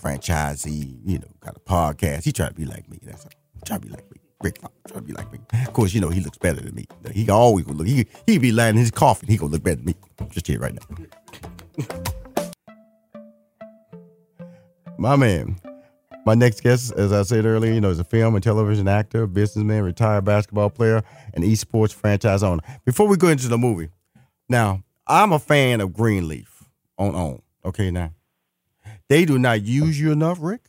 franchisee, 0.00 1.00
you 1.04 1.18
know, 1.18 1.28
got 1.40 1.56
a 1.56 1.60
podcast. 1.60 2.24
He 2.24 2.32
tried 2.32 2.48
to 2.48 2.54
be 2.54 2.64
like 2.64 2.88
me. 2.88 2.98
That's. 3.02 3.26
Try 3.64 3.76
to 3.76 3.82
be 3.82 3.88
like 3.90 4.10
me. 4.10 4.20
Rick 4.42 4.58
Fox 4.60 4.74
trying 4.88 5.00
to 5.02 5.06
be 5.06 5.12
like 5.12 5.30
me. 5.32 5.38
Of 5.66 5.72
course, 5.72 5.92
you 5.92 6.00
know 6.00 6.08
he 6.08 6.20
looks 6.20 6.38
better 6.38 6.60
than 6.60 6.74
me. 6.74 6.86
He 7.12 7.28
always 7.28 7.66
look. 7.66 7.86
He 7.86 8.06
he 8.26 8.38
be 8.38 8.52
lying 8.52 8.76
in 8.76 8.80
his 8.80 8.90
coffin. 8.90 9.28
He 9.28 9.36
gonna 9.36 9.52
look 9.52 9.62
better 9.62 9.76
than 9.76 9.84
me. 9.86 9.94
Just 10.30 10.46
here 10.46 10.58
right 10.58 10.74
now. 10.74 11.86
My 14.98 15.16
man. 15.16 15.56
My 16.26 16.34
next 16.34 16.62
guest, 16.62 16.92
as 16.92 17.14
I 17.14 17.22
said 17.22 17.46
earlier, 17.46 17.72
you 17.72 17.80
know, 17.80 17.88
is 17.88 17.98
a 17.98 18.04
film 18.04 18.34
and 18.34 18.44
television 18.44 18.86
actor, 18.86 19.26
businessman, 19.26 19.82
retired 19.82 20.26
basketball 20.26 20.68
player, 20.68 21.02
and 21.32 21.42
esports 21.42 21.94
franchise 21.94 22.42
owner. 22.42 22.62
Before 22.84 23.08
we 23.08 23.16
go 23.16 23.28
into 23.28 23.48
the 23.48 23.56
movie, 23.56 23.88
now 24.46 24.82
I'm 25.06 25.32
a 25.32 25.38
fan 25.38 25.80
of 25.80 25.94
Greenleaf 25.94 26.64
on 26.98 27.14
OWN. 27.14 27.42
Okay, 27.64 27.90
now 27.90 28.12
they 29.10 29.24
do 29.24 29.38
not 29.38 29.62
use 29.62 30.00
you 30.00 30.12
enough, 30.12 30.38
Rick. 30.40 30.62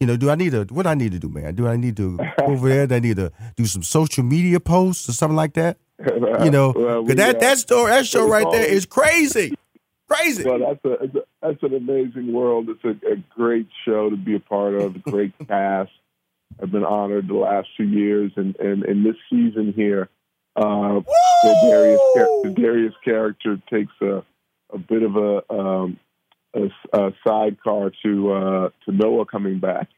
You 0.00 0.06
know, 0.06 0.16
do 0.16 0.30
I 0.30 0.36
need 0.36 0.52
to? 0.52 0.64
What 0.72 0.86
I 0.86 0.94
need 0.94 1.12
to 1.12 1.18
do, 1.18 1.28
man? 1.28 1.54
Do 1.54 1.66
I 1.66 1.76
need 1.76 1.96
to 1.96 2.16
go 2.16 2.26
over 2.46 2.68
there? 2.68 2.86
Do 2.86 2.94
I 2.94 3.00
need 3.00 3.16
to 3.16 3.32
do 3.56 3.66
some 3.66 3.82
social 3.82 4.22
media 4.22 4.60
posts 4.60 5.08
or 5.08 5.12
something 5.12 5.36
like 5.36 5.54
that? 5.54 5.78
You 6.42 6.50
know, 6.50 6.72
well, 6.76 7.02
we, 7.02 7.14
that 7.14 7.36
uh, 7.36 7.38
that 7.40 7.58
story, 7.58 7.90
that 7.90 8.06
show 8.06 8.28
right 8.28 8.46
there 8.52 8.64
is 8.64 8.86
crazy, 8.86 9.54
crazy. 10.08 10.44
Well, 10.44 10.60
that's 10.60 10.84
a, 10.84 11.24
that's 11.42 11.62
an 11.62 11.74
amazing 11.74 12.32
world. 12.32 12.68
It's 12.68 12.84
a, 12.84 13.12
a, 13.12 13.16
great 13.36 13.68
show 13.84 14.10
to 14.10 14.16
be 14.16 14.36
a 14.36 14.40
part 14.40 14.74
of. 14.74 14.96
A 14.96 14.98
great 15.00 15.32
cast. 15.48 15.90
I've 16.62 16.70
been 16.70 16.84
honored 16.84 17.28
the 17.28 17.34
last 17.34 17.68
two 17.76 17.84
years, 17.84 18.30
and 18.36 18.56
and 18.60 18.84
in 18.84 19.02
this 19.02 19.16
season 19.28 19.72
here, 19.74 20.08
uh, 20.54 21.00
the 21.42 21.58
Darius 21.62 22.00
the 22.42 22.54
Darius 22.54 22.94
character 23.04 23.60
takes 23.70 23.92
a 24.00 24.24
a 24.72 24.78
bit 24.78 25.02
of 25.02 25.16
a 25.16 25.52
um, 25.52 25.98
a, 26.54 26.98
a 26.98 27.12
sidecar 27.26 27.92
to 28.04 28.32
uh, 28.32 28.70
to 28.84 28.92
Noah 28.92 29.26
coming 29.26 29.58
back. 29.58 29.88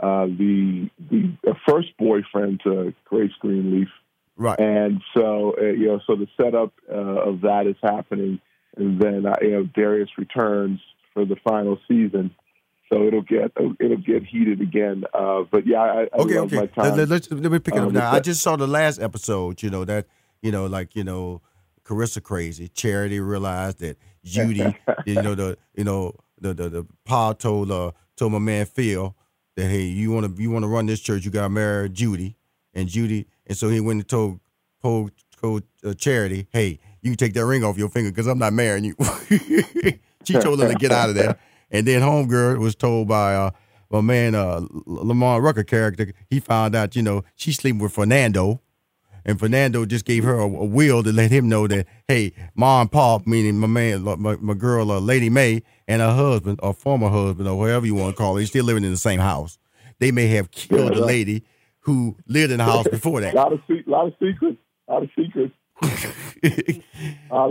Uh, 0.00 0.26
the 0.26 0.90
the 1.10 1.54
first 1.66 1.96
boyfriend 1.98 2.60
to 2.64 2.92
Grace 3.04 3.32
Greenleaf, 3.40 3.88
right? 4.36 4.58
And 4.58 5.00
so 5.16 5.54
uh, 5.60 5.66
you 5.66 5.86
know, 5.86 6.00
so 6.06 6.16
the 6.16 6.26
setup 6.40 6.72
uh, 6.90 6.94
of 6.94 7.42
that 7.42 7.66
is 7.66 7.76
happening 7.82 8.40
and 8.76 9.00
then 9.00 9.26
uh, 9.26 9.34
you 9.40 9.50
know 9.50 9.64
Darius 9.74 10.10
returns 10.18 10.80
for 11.12 11.24
the 11.24 11.36
final 11.48 11.78
season. 11.88 12.34
So 12.92 13.06
it'll 13.06 13.22
get 13.22 13.52
it'll 13.80 13.96
get 13.96 14.24
heated 14.24 14.60
again. 14.60 15.04
Uh, 15.14 15.42
but 15.50 15.66
yeah, 15.66 15.80
I, 15.80 16.02
I 16.02 16.08
okay, 16.18 16.38
okay. 16.38 16.68
Let, 16.76 17.08
let, 17.08 17.32
let, 17.32 17.52
me 17.52 17.58
pick 17.58 17.74
it 17.74 17.80
up 17.80 17.88
um, 17.88 17.92
now. 17.92 18.12
I 18.12 18.20
just 18.20 18.42
saw 18.42 18.56
the 18.56 18.66
last 18.66 19.00
episode. 19.00 19.62
You 19.62 19.70
know 19.70 19.84
that 19.84 20.06
you 20.42 20.52
know 20.52 20.66
like 20.66 20.94
you 20.94 21.04
know 21.04 21.40
Kerissa 21.84 22.22
crazy. 22.22 22.68
Charity 22.68 23.20
realized 23.20 23.78
that 23.80 23.96
Judy, 24.24 24.76
you 25.06 25.22
know 25.22 25.34
the 25.34 25.58
you 25.74 25.84
know 25.84 26.14
the 26.40 26.54
the, 26.54 26.68
the 26.68 26.86
Paul 27.04 27.34
told 27.34 27.70
uh, 27.70 27.92
told 28.16 28.32
my 28.32 28.38
man 28.38 28.66
Phil 28.66 29.14
that 29.56 29.66
hey 29.66 29.82
you 29.82 30.10
want 30.10 30.36
to 30.36 30.42
you 30.42 30.50
want 30.50 30.64
to 30.64 30.68
run 30.68 30.86
this 30.86 31.00
church 31.00 31.24
you 31.24 31.30
got 31.30 31.42
to 31.42 31.48
marry 31.48 31.88
Judy 31.88 32.36
and 32.72 32.88
Judy 32.88 33.26
and 33.46 33.56
so 33.56 33.68
he 33.68 33.80
went 33.80 34.00
and 34.00 34.08
told 34.08 34.40
told, 34.82 35.12
told 35.40 35.62
uh, 35.84 35.94
Charity 35.94 36.48
hey 36.50 36.80
you 37.04 37.10
can 37.10 37.18
take 37.18 37.34
that 37.34 37.44
ring 37.44 37.62
off 37.62 37.76
your 37.76 37.90
finger 37.90 38.10
because 38.10 38.26
I'm 38.26 38.38
not 38.38 38.54
marrying 38.54 38.84
you. 38.84 38.96
she 40.24 40.32
told 40.32 40.60
him 40.60 40.70
to 40.70 40.74
get 40.74 40.90
out 40.90 41.10
of 41.10 41.14
there. 41.14 41.36
And 41.70 41.86
then 41.86 42.00
homegirl 42.00 42.58
was 42.58 42.74
told 42.74 43.08
by 43.08 43.34
uh, 43.34 43.50
my 43.90 44.00
man 44.00 44.34
uh, 44.34 44.60
Lamman 44.86 45.42
Rucker 45.42 45.64
character, 45.64 46.14
he 46.30 46.40
found 46.40 46.74
out, 46.74 46.96
you 46.96 47.02
know, 47.02 47.22
she's 47.36 47.56
sleeping 47.58 47.80
with 47.80 47.92
Fernando. 47.92 48.62
And 49.24 49.38
Fernando 49.40 49.86
just 49.86 50.04
gave 50.04 50.24
her 50.24 50.38
a, 50.38 50.44
a 50.44 50.64
will 50.64 51.02
to 51.02 51.12
let 51.12 51.30
him 51.30 51.48
know 51.48 51.66
that, 51.66 51.86
hey, 52.08 52.32
mom 52.54 52.82
and 52.82 52.92
pop, 52.92 53.26
meaning 53.26 53.58
my 53.58 53.66
man, 53.66 54.02
my, 54.02 54.36
my 54.36 54.54
girl, 54.54 54.90
uh, 54.90 55.00
Lady 55.00 55.30
Mae, 55.30 55.62
and 55.88 56.02
her 56.02 56.14
husband, 56.14 56.60
or 56.62 56.74
former 56.74 57.08
husband, 57.08 57.48
or 57.48 57.58
whatever 57.58 57.86
you 57.86 57.94
want 57.94 58.14
to 58.14 58.22
call 58.22 58.36
it, 58.36 58.40
he's 58.40 58.50
still 58.50 58.64
living 58.64 58.84
in 58.84 58.90
the 58.90 58.96
same 58.96 59.20
house. 59.20 59.58
They 59.98 60.10
may 60.10 60.26
have 60.28 60.50
killed 60.50 60.94
the 60.94 61.00
lady 61.00 61.44
who 61.80 62.16
lived 62.26 62.52
in 62.52 62.58
the 62.58 62.64
house 62.64 62.86
before 62.90 63.20
that. 63.20 63.34
A 63.34 63.36
lot 63.36 63.52
of, 63.52 63.60
se- 63.68 63.84
lot 63.86 64.06
of 64.06 64.14
secrets. 64.20 64.58
A 64.88 64.92
lot 64.92 65.02
of 65.04 65.10
secrets. 65.16 65.54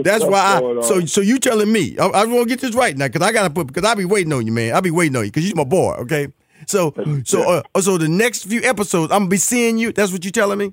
That's 0.02 0.24
why. 0.24 0.60
I, 0.78 0.80
so 0.82 1.04
so 1.04 1.20
you 1.20 1.38
telling 1.38 1.70
me? 1.70 1.96
I, 1.98 2.06
I 2.06 2.24
want 2.24 2.44
to 2.44 2.48
get 2.48 2.60
this 2.60 2.74
right 2.74 2.96
now 2.96 3.06
because 3.06 3.22
I 3.22 3.32
gotta 3.32 3.50
put 3.50 3.66
because 3.66 3.84
I 3.84 3.94
be 3.94 4.04
waiting 4.06 4.32
on 4.32 4.46
you, 4.46 4.52
man. 4.52 4.74
I 4.74 4.80
be 4.80 4.90
waiting 4.90 5.14
on 5.16 5.24
you 5.24 5.30
because 5.30 5.46
you're 5.46 5.56
my 5.56 5.64
boy. 5.64 5.92
Okay. 6.00 6.28
So 6.66 6.94
so 7.24 7.62
uh, 7.74 7.80
so 7.80 7.98
the 7.98 8.08
next 8.08 8.44
few 8.46 8.62
episodes, 8.62 9.12
I'm 9.12 9.20
gonna 9.20 9.30
be 9.30 9.36
seeing 9.36 9.76
you. 9.78 9.92
That's 9.92 10.10
what 10.10 10.24
you 10.24 10.30
telling 10.30 10.58
me? 10.58 10.72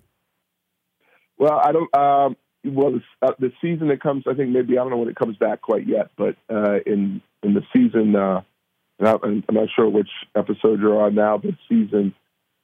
Well, 1.42 1.60
I 1.60 1.72
don't. 1.72 1.96
Um, 1.96 2.38
well, 2.64 2.92
the, 2.92 3.28
uh, 3.28 3.32
the 3.40 3.52
season 3.62 3.88
that 3.88 4.00
comes, 4.00 4.26
I 4.30 4.36
think 4.36 4.52
maybe 4.52 4.78
I 4.78 4.84
don't 4.84 4.92
know 4.92 4.98
when 4.98 5.10
it 5.10 5.16
comes 5.16 5.38
back 5.38 5.62
quite 5.62 5.88
yet, 5.88 6.12
but 6.16 6.36
uh, 6.54 6.78
in 6.86 7.20
in 7.42 7.56
the 7.56 7.64
season, 7.74 8.16
uh, 8.16 8.42
I'm, 9.00 9.44
I'm 9.50 9.56
not 9.56 9.68
sure 9.76 9.90
which 9.90 10.10
episode 10.36 10.80
you're 10.80 11.02
on 11.02 11.16
now, 11.16 11.40
but 11.40 11.56
season 11.68 12.14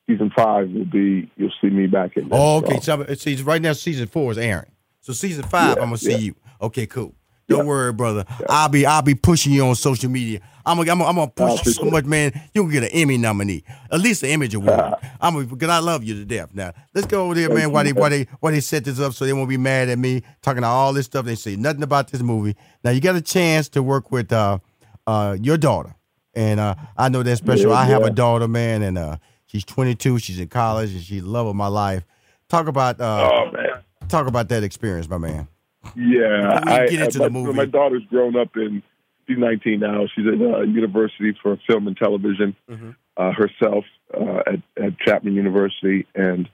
season 0.07 0.31
five 0.37 0.69
will 0.69 0.85
be. 0.85 1.31
You'll 1.37 1.51
see 1.59 1.71
me 1.71 1.87
back 1.87 2.17
in. 2.17 2.29
oh, 2.31 2.57
okay. 2.57 2.79
So, 2.79 3.03
so 3.15 3.43
right 3.45 3.63
now, 3.63 3.73
season 3.73 4.05
four 4.05 4.31
is 4.31 4.37
airing. 4.37 4.71
So 5.01 5.11
season 5.11 5.43
five, 5.43 5.77
yeah, 5.77 5.81
I'm 5.81 5.87
gonna 5.87 5.97
see 5.97 6.11
yeah. 6.11 6.17
you. 6.17 6.35
Okay, 6.61 6.85
cool. 6.85 7.15
Don't 7.47 7.61
yeah. 7.61 7.65
worry, 7.65 7.93
brother. 7.93 8.25
I'll 8.47 8.69
be 8.69 8.85
I'll 8.85 9.01
be 9.01 9.15
pushing 9.15 9.53
you 9.53 9.65
on 9.65 9.73
social 9.73 10.11
media. 10.11 10.41
I'm 10.67 10.77
gonna 10.77 10.91
I'm 10.91 10.99
gonna, 10.99 11.09
I'm 11.09 11.15
gonna 11.15 11.31
push 11.31 11.65
you 11.65 11.71
so 11.71 11.85
much, 11.85 12.05
man. 12.05 12.31
You 12.53 12.63
gonna 12.63 12.73
get 12.73 12.83
an 12.83 12.89
Emmy 12.89 13.17
nominee, 13.17 13.63
at 13.91 13.99
least 13.99 14.23
an 14.23 14.29
Image 14.29 14.53
Award. 14.53 14.95
I'm 15.21 15.33
gonna, 15.33 15.45
because 15.45 15.69
I 15.69 15.79
love 15.79 16.03
you 16.03 16.13
to 16.15 16.25
death. 16.25 16.53
Now 16.53 16.73
let's 16.93 17.07
go 17.07 17.25
over 17.25 17.35
there, 17.35 17.49
man. 17.49 17.71
Why 17.71 17.83
they 17.83 17.93
why 17.93 18.09
they 18.09 18.27
why 18.39 18.51
they 18.51 18.59
set 18.59 18.85
this 18.85 18.99
up 18.99 19.13
so 19.13 19.25
they 19.25 19.33
won't 19.33 19.49
be 19.49 19.57
mad 19.57 19.89
at 19.89 19.97
me 19.97 20.23
talking 20.41 20.59
about 20.59 20.73
all 20.73 20.93
this 20.93 21.05
stuff. 21.05 21.25
They 21.25 21.35
say 21.35 21.55
nothing 21.55 21.83
about 21.83 22.09
this 22.11 22.21
movie. 22.21 22.55
Now 22.83 22.91
you 22.91 23.01
got 23.01 23.15
a 23.15 23.21
chance 23.21 23.69
to 23.69 23.81
work 23.81 24.11
with 24.11 24.31
uh 24.31 24.59
uh 25.07 25.37
your 25.41 25.57
daughter, 25.57 25.95
and 26.33 26.59
uh 26.59 26.75
I 26.97 27.09
know 27.09 27.23
that's 27.23 27.39
special. 27.39 27.73
I 27.73 27.85
have 27.85 28.03
a 28.03 28.11
daughter, 28.11 28.47
man, 28.47 28.81
and 28.83 28.97
uh 28.97 29.17
she's 29.45 29.65
22. 29.65 30.19
She's 30.19 30.39
in 30.39 30.49
college, 30.49 30.91
and 30.91 31.01
she's 31.01 31.23
the 31.23 31.29
love 31.29 31.47
of 31.47 31.55
my 31.55 31.67
life. 31.67 32.03
Talk 32.49 32.67
about 32.67 33.01
uh, 33.01 33.29
oh 33.31 33.51
man 33.51 33.83
Talk 34.09 34.27
about 34.27 34.49
that 34.49 34.63
experience, 34.63 35.09
my 35.09 35.17
man. 35.17 35.47
Yeah, 35.95 36.61
I, 36.63 36.87
get 36.87 37.01
into 37.01 37.21
I, 37.21 37.25
the 37.25 37.29
movie. 37.29 37.53
My 37.53 37.65
daughter's 37.65 38.03
grown 38.09 38.35
up 38.35 38.55
in. 38.55 38.81
She's 39.27 39.37
19 39.37 39.79
now. 39.79 40.05
She's 40.15 40.25
at 40.25 40.41
uh, 40.41 40.61
University 40.61 41.37
for 41.41 41.57
Film 41.67 41.87
and 41.87 41.97
Television 41.97 42.55
mm-hmm. 42.69 42.91
uh, 43.17 43.31
herself 43.33 43.83
uh, 44.13 44.39
at, 44.47 44.83
at 44.83 44.99
Chapman 44.99 45.35
University 45.35 46.07
and 46.15 46.49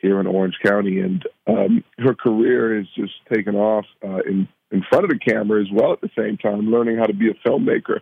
here 0.00 0.20
in 0.20 0.26
Orange 0.26 0.56
County. 0.64 1.00
And 1.00 1.24
um, 1.46 1.84
her 1.98 2.14
career 2.14 2.76
has 2.76 2.86
just 2.96 3.14
taken 3.32 3.54
off 3.54 3.86
uh, 4.04 4.18
in 4.26 4.48
in 4.72 4.82
front 4.82 5.04
of 5.04 5.10
the 5.10 5.18
camera 5.18 5.62
as 5.62 5.68
well. 5.72 5.92
At 5.92 6.00
the 6.00 6.10
same 6.18 6.36
time, 6.36 6.70
learning 6.70 6.98
how 6.98 7.06
to 7.06 7.14
be 7.14 7.30
a 7.30 7.48
filmmaker. 7.48 8.00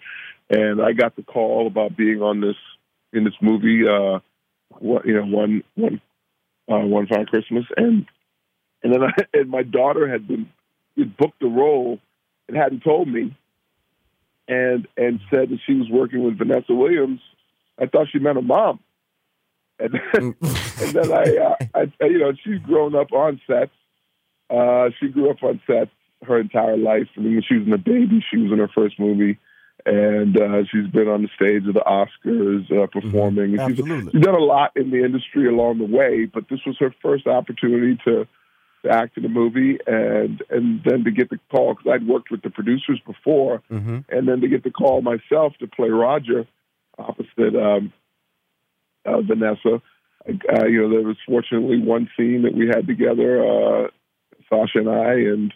And 0.49 0.81
I 0.81 0.93
got 0.93 1.17
the 1.17 1.23
call 1.23 1.67
about 1.67 1.97
being 1.97 2.23
on 2.23 2.41
this 2.41 2.57
in 3.13 3.25
this 3.25 3.35
movie. 3.41 3.87
Uh, 3.87 4.21
what, 4.79 5.07
you 5.07 5.15
know, 5.15 5.25
one 5.25 5.63
one 5.75 6.01
uh, 6.71 6.79
one 6.79 7.07
fine 7.07 7.27
Christmas, 7.27 7.65
and 7.77 8.07
and 8.83 8.93
then 8.93 9.03
I, 9.03 9.11
and 9.35 9.51
my 9.51 9.63
daughter 9.63 10.09
had 10.09 10.27
been 10.27 10.49
had 10.97 11.17
booked 11.17 11.41
the 11.41 11.47
role 11.47 11.99
and 12.49 12.57
hadn't 12.57 12.83
told 12.83 13.09
me, 13.09 13.37
and 14.49 14.87
and 14.97 15.21
said 15.31 15.51
that 15.51 15.59
she 15.67 15.75
was 15.75 15.89
working 15.91 16.23
with 16.23 16.39
Vanessa 16.39 16.75
Williams. 16.75 17.21
I 17.79 17.87
thought 17.87 18.09
she 18.13 18.19
meant 18.19 18.39
a 18.39 18.43
mom, 18.43 18.81
and 19.79 19.93
then, 19.93 20.35
and 20.43 20.93
then 20.93 21.13
I, 21.13 21.37
uh, 21.37 21.87
I, 22.01 22.05
you 22.05 22.19
know, 22.19 22.33
she's 22.45 22.61
grown 22.61 22.95
up 22.95 23.13
on 23.13 23.41
sets. 23.47 23.73
Uh, 24.51 24.91
she 25.01 25.09
grew 25.09 25.31
up 25.31 25.43
on 25.43 25.61
sets 25.67 25.91
her 26.23 26.39
entire 26.39 26.77
life. 26.77 27.09
I 27.17 27.21
mean, 27.21 27.35
when 27.35 27.43
she 27.43 27.57
was 27.57 27.67
in 27.67 27.73
a 27.73 27.79
baby, 27.79 28.25
she 28.31 28.39
was 28.39 28.53
in 28.53 28.59
her 28.59 28.71
first 28.75 28.99
movie, 28.99 29.39
and 29.85 30.41
uh, 30.41 30.65
she's 30.71 30.87
been 30.89 31.09
on 31.09 31.23
the 31.23 31.29
stage 31.35 31.67
of 31.67 31.75
the 31.75 31.81
Oscars 31.81 32.71
uh, 32.71 32.87
performing. 32.87 33.53
Mm-hmm. 33.53 33.61
Absolutely. 33.61 34.03
She's, 34.05 34.13
she's 34.13 34.23
done 34.23 34.35
a 34.35 34.39
lot 34.39 34.73
in 34.77 34.91
the 34.91 35.05
industry 35.05 35.49
along 35.49 35.79
the 35.79 35.85
way, 35.85 36.27
but 36.27 36.49
this 36.49 36.61
was 36.67 36.77
her 36.79 36.95
first 37.03 37.27
opportunity 37.27 37.99
to 38.05 38.27
to 38.85 38.91
act 38.91 39.19
in 39.19 39.25
a 39.25 39.29
movie, 39.29 39.79
and 39.87 40.43
and 40.51 40.81
then 40.85 41.05
to 41.05 41.11
get 41.11 41.31
the 41.31 41.39
call 41.51 41.75
because 41.75 41.91
I'd 41.93 42.07
worked 42.07 42.31
with 42.31 42.43
the 42.43 42.51
producers 42.51 43.01
before, 43.07 43.63
mm-hmm. 43.71 43.99
and 44.09 44.29
then 44.29 44.41
to 44.41 44.49
get 44.49 44.65
the 44.65 44.71
call 44.71 45.03
myself 45.03 45.55
to 45.61 45.67
play 45.67 45.89
Roger 45.89 46.47
opposite 46.99 47.55
um, 47.57 47.93
uh, 49.05 49.21
Vanessa. 49.23 49.83
Uh, 50.27 50.67
you 50.67 50.83
know, 50.83 50.91
there 50.91 51.07
was 51.07 51.17
fortunately 51.27 51.79
one 51.81 52.09
scene 52.17 52.43
that 52.43 52.55
we 52.55 52.67
had 52.67 52.87
together, 52.87 53.45
uh, 53.45 53.89
Sasha 54.49 54.79
and 54.79 54.89
I, 54.89 55.13
and 55.13 55.53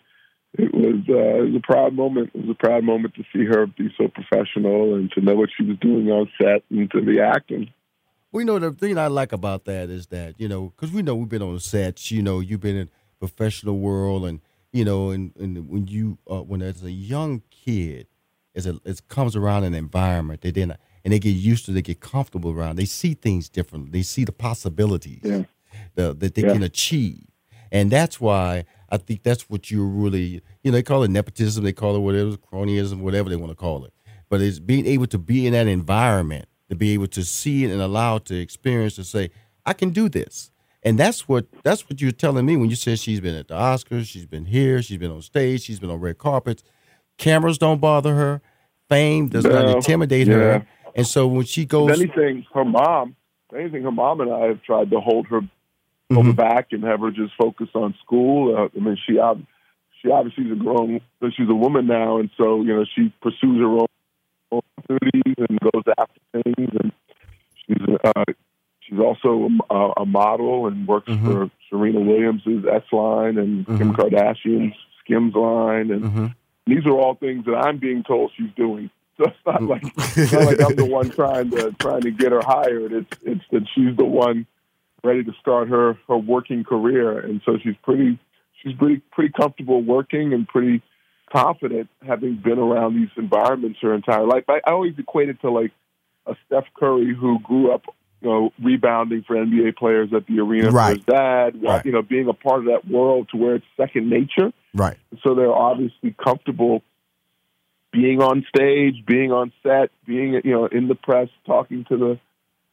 it 0.54 0.74
was 0.74 1.02
uh, 1.08 1.42
it 1.42 1.52
was 1.52 1.56
a 1.56 1.66
proud 1.66 1.94
moment. 1.94 2.30
It 2.34 2.40
was 2.46 2.50
a 2.50 2.54
proud 2.54 2.84
moment 2.84 3.14
to 3.14 3.24
see 3.32 3.44
her 3.44 3.66
be 3.66 3.88
so 3.96 4.08
professional 4.08 4.94
and 4.94 5.10
to 5.12 5.20
know 5.20 5.36
what 5.36 5.50
she 5.56 5.64
was 5.64 5.78
doing 5.78 6.08
on 6.08 6.30
set 6.40 6.64
and 6.70 6.90
to 6.90 7.00
be 7.00 7.20
acting. 7.20 7.72
We 8.30 8.44
know 8.44 8.58
the 8.58 8.72
thing 8.72 8.98
I 8.98 9.06
like 9.06 9.32
about 9.32 9.64
that 9.64 9.88
is 9.88 10.08
that 10.08 10.38
you 10.38 10.48
know 10.48 10.72
because 10.76 10.92
we 10.92 11.02
know 11.02 11.14
we've 11.14 11.28
been 11.28 11.42
on 11.42 11.60
sets. 11.60 12.10
You 12.10 12.22
know, 12.22 12.40
you've 12.40 12.60
been 12.60 12.76
in 12.76 12.90
professional 13.18 13.78
world 13.78 14.24
and 14.24 14.40
you 14.72 14.84
know 14.84 15.10
and, 15.10 15.34
and 15.36 15.68
when 15.68 15.86
you 15.86 16.18
uh, 16.30 16.42
when 16.42 16.62
as 16.62 16.82
a 16.82 16.90
young 16.90 17.42
kid 17.50 18.06
as 18.54 18.66
a, 18.66 18.78
it 18.84 19.06
comes 19.08 19.36
around 19.36 19.64
an 19.64 19.74
environment 19.74 20.40
they 20.40 20.50
then 20.50 20.76
and 21.04 21.12
they 21.12 21.18
get 21.18 21.30
used 21.30 21.64
to 21.66 21.72
they 21.72 21.82
get 21.82 22.00
comfortable 22.00 22.50
around 22.50 22.76
they 22.76 22.84
see 22.84 23.14
things 23.14 23.48
differently 23.48 23.90
they 23.90 24.02
see 24.02 24.24
the 24.24 24.32
possibilities 24.32 25.20
yeah. 25.22 25.42
the, 25.94 26.14
that 26.14 26.34
they 26.34 26.42
yeah. 26.42 26.52
can 26.52 26.62
achieve 26.62 27.26
and 27.70 27.90
that's 27.90 28.20
why 28.20 28.64
I 28.90 28.96
think 28.96 29.22
that's 29.22 29.50
what 29.50 29.70
you're 29.70 29.84
really 29.84 30.42
you 30.62 30.70
know 30.70 30.72
they 30.72 30.82
call 30.82 31.02
it 31.02 31.10
nepotism 31.10 31.64
they 31.64 31.72
call 31.72 31.96
it 31.96 32.00
whatever 32.00 32.32
cronyism 32.32 33.00
whatever 33.00 33.28
they 33.28 33.36
want 33.36 33.50
to 33.52 33.56
call 33.56 33.84
it 33.84 33.92
but 34.28 34.40
it's 34.40 34.58
being 34.58 34.86
able 34.86 35.06
to 35.06 35.18
be 35.18 35.46
in 35.46 35.52
that 35.54 35.66
environment 35.66 36.46
to 36.68 36.76
be 36.76 36.92
able 36.92 37.06
to 37.06 37.24
see 37.24 37.64
it 37.64 37.70
and 37.70 37.80
allow 37.80 38.16
it 38.16 38.26
to 38.26 38.38
experience 38.38 38.94
to 38.96 39.04
say 39.04 39.30
I 39.68 39.74
can 39.74 39.90
do 39.90 40.08
this. 40.08 40.50
And 40.82 40.98
that's 40.98 41.28
what 41.28 41.46
that's 41.64 41.88
what 41.88 42.00
you're 42.00 42.12
telling 42.12 42.46
me 42.46 42.56
when 42.56 42.70
you 42.70 42.76
said 42.76 42.98
she's 42.98 43.20
been 43.20 43.34
at 43.34 43.48
the 43.48 43.54
Oscars, 43.54 44.06
she's 44.06 44.26
been 44.26 44.44
here, 44.44 44.80
she's 44.80 44.98
been 44.98 45.10
on 45.10 45.22
stage, 45.22 45.62
she's 45.62 45.80
been 45.80 45.90
on 45.90 46.00
red 46.00 46.18
carpets. 46.18 46.62
Cameras 47.16 47.58
don't 47.58 47.80
bother 47.80 48.14
her. 48.14 48.40
Fame 48.88 49.28
does 49.28 49.44
not 49.44 49.68
intimidate 49.68 50.28
yeah. 50.28 50.34
her. 50.34 50.66
And 50.94 51.06
so 51.06 51.26
when 51.26 51.44
she 51.44 51.66
goes, 51.66 51.90
if 51.90 52.00
anything, 52.00 52.46
her 52.54 52.64
mom, 52.64 53.16
anything, 53.54 53.82
her 53.82 53.90
mom 53.90 54.20
and 54.20 54.32
I 54.32 54.46
have 54.46 54.62
tried 54.62 54.90
to 54.90 55.00
hold 55.00 55.26
her, 55.26 55.40
hold 55.40 55.50
mm-hmm. 56.10 56.26
her 56.28 56.32
back 56.32 56.68
and 56.70 56.84
have 56.84 57.00
her 57.00 57.10
just 57.10 57.32
focus 57.36 57.68
on 57.74 57.94
school. 58.04 58.56
Uh, 58.56 58.68
I 58.74 58.80
mean, 58.80 58.96
she 59.06 59.18
she 60.00 60.10
obviously 60.10 60.44
is 60.44 60.52
a 60.52 60.54
grown, 60.54 61.00
she's 61.36 61.48
a 61.48 61.54
woman 61.54 61.86
now, 61.86 62.18
and 62.18 62.30
so 62.36 62.62
you 62.62 62.74
know 62.74 62.84
she 62.94 63.12
pursues 63.20 63.58
her 63.58 63.66
own 63.66 63.86
opportunities 64.52 65.34
and 65.48 65.60
goes 65.60 65.84
after 65.98 66.20
things, 66.32 66.70
and 66.82 66.92
she's 67.66 67.98
uh, 68.04 68.24
she's 68.88 68.98
also 68.98 69.48
a, 69.70 70.02
a 70.02 70.06
model 70.06 70.66
and 70.66 70.86
works 70.86 71.08
mm-hmm. 71.08 71.30
for 71.30 71.50
Serena 71.68 72.00
Williams's 72.00 72.64
S 72.70 72.82
line 72.92 73.38
and 73.38 73.66
mm-hmm. 73.66 73.78
Kim 73.78 73.94
Kardashian's 73.94 74.74
Skims 75.00 75.34
line, 75.34 75.90
and 75.90 76.02
mm-hmm. 76.02 76.26
these 76.66 76.84
are 76.86 76.92
all 76.92 77.14
things 77.14 77.44
that 77.46 77.54
I'm 77.54 77.78
being 77.78 78.02
told 78.02 78.32
she's 78.36 78.52
doing. 78.56 78.90
So 79.18 79.24
it's 79.24 79.36
not 79.44 79.62
like 79.64 79.82
it's 80.16 80.32
not 80.32 80.44
like 80.44 80.60
I'm 80.60 80.76
the 80.76 80.84
one 80.84 81.10
trying 81.10 81.50
to 81.50 81.72
trying 81.80 82.02
to 82.02 82.12
get 82.12 82.30
her 82.30 82.40
hired. 82.40 82.92
It's 82.92 83.16
it's 83.24 83.42
that 83.50 83.66
she's 83.74 83.96
the 83.96 84.04
one 84.04 84.46
ready 85.02 85.24
to 85.24 85.32
start 85.40 85.68
her 85.70 85.98
her 86.06 86.16
working 86.16 86.62
career, 86.62 87.18
and 87.18 87.40
so 87.44 87.58
she's 87.60 87.74
pretty 87.82 88.16
she's 88.62 88.76
pretty 88.76 89.02
pretty 89.10 89.32
comfortable 89.32 89.82
working 89.82 90.32
and 90.32 90.46
pretty 90.46 90.82
confident 91.32 91.88
having 92.06 92.36
been 92.36 92.60
around 92.60 92.94
these 92.94 93.10
environments 93.16 93.80
her 93.82 93.92
entire 93.92 94.24
life. 94.24 94.44
I, 94.48 94.60
I 94.64 94.70
always 94.70 94.94
equate 94.98 95.28
it 95.28 95.40
to 95.40 95.50
like 95.50 95.72
a 96.26 96.36
Steph 96.46 96.66
Curry 96.78 97.14
who 97.14 97.38
grew 97.40 97.72
up, 97.72 97.82
you 98.20 98.28
know, 98.28 98.52
rebounding 98.62 99.22
for 99.26 99.36
NBA 99.36 99.76
players 99.76 100.10
at 100.14 100.26
the 100.26 100.40
arena 100.40 100.70
right. 100.70 100.90
for 100.90 100.96
his 100.96 101.04
dad, 101.04 101.62
right. 101.62 101.84
you 101.84 101.92
know, 101.92 102.02
being 102.02 102.28
a 102.28 102.32
part 102.32 102.60
of 102.60 102.64
that 102.66 102.88
world 102.88 103.28
to 103.30 103.36
where 103.36 103.54
it's 103.56 103.66
second 103.76 104.10
nature. 104.10 104.52
Right. 104.74 104.96
So 105.22 105.34
they're 105.34 105.52
obviously 105.52 106.14
comfortable 106.22 106.82
being 107.92 108.20
on 108.20 108.44
stage, 108.54 109.04
being 109.06 109.32
on 109.32 109.52
set, 109.62 109.90
being 110.06 110.40
you 110.44 110.52
know 110.52 110.66
in 110.66 110.88
the 110.88 110.94
press, 110.94 111.28
talking 111.46 111.84
to 111.88 111.96
the 111.96 112.20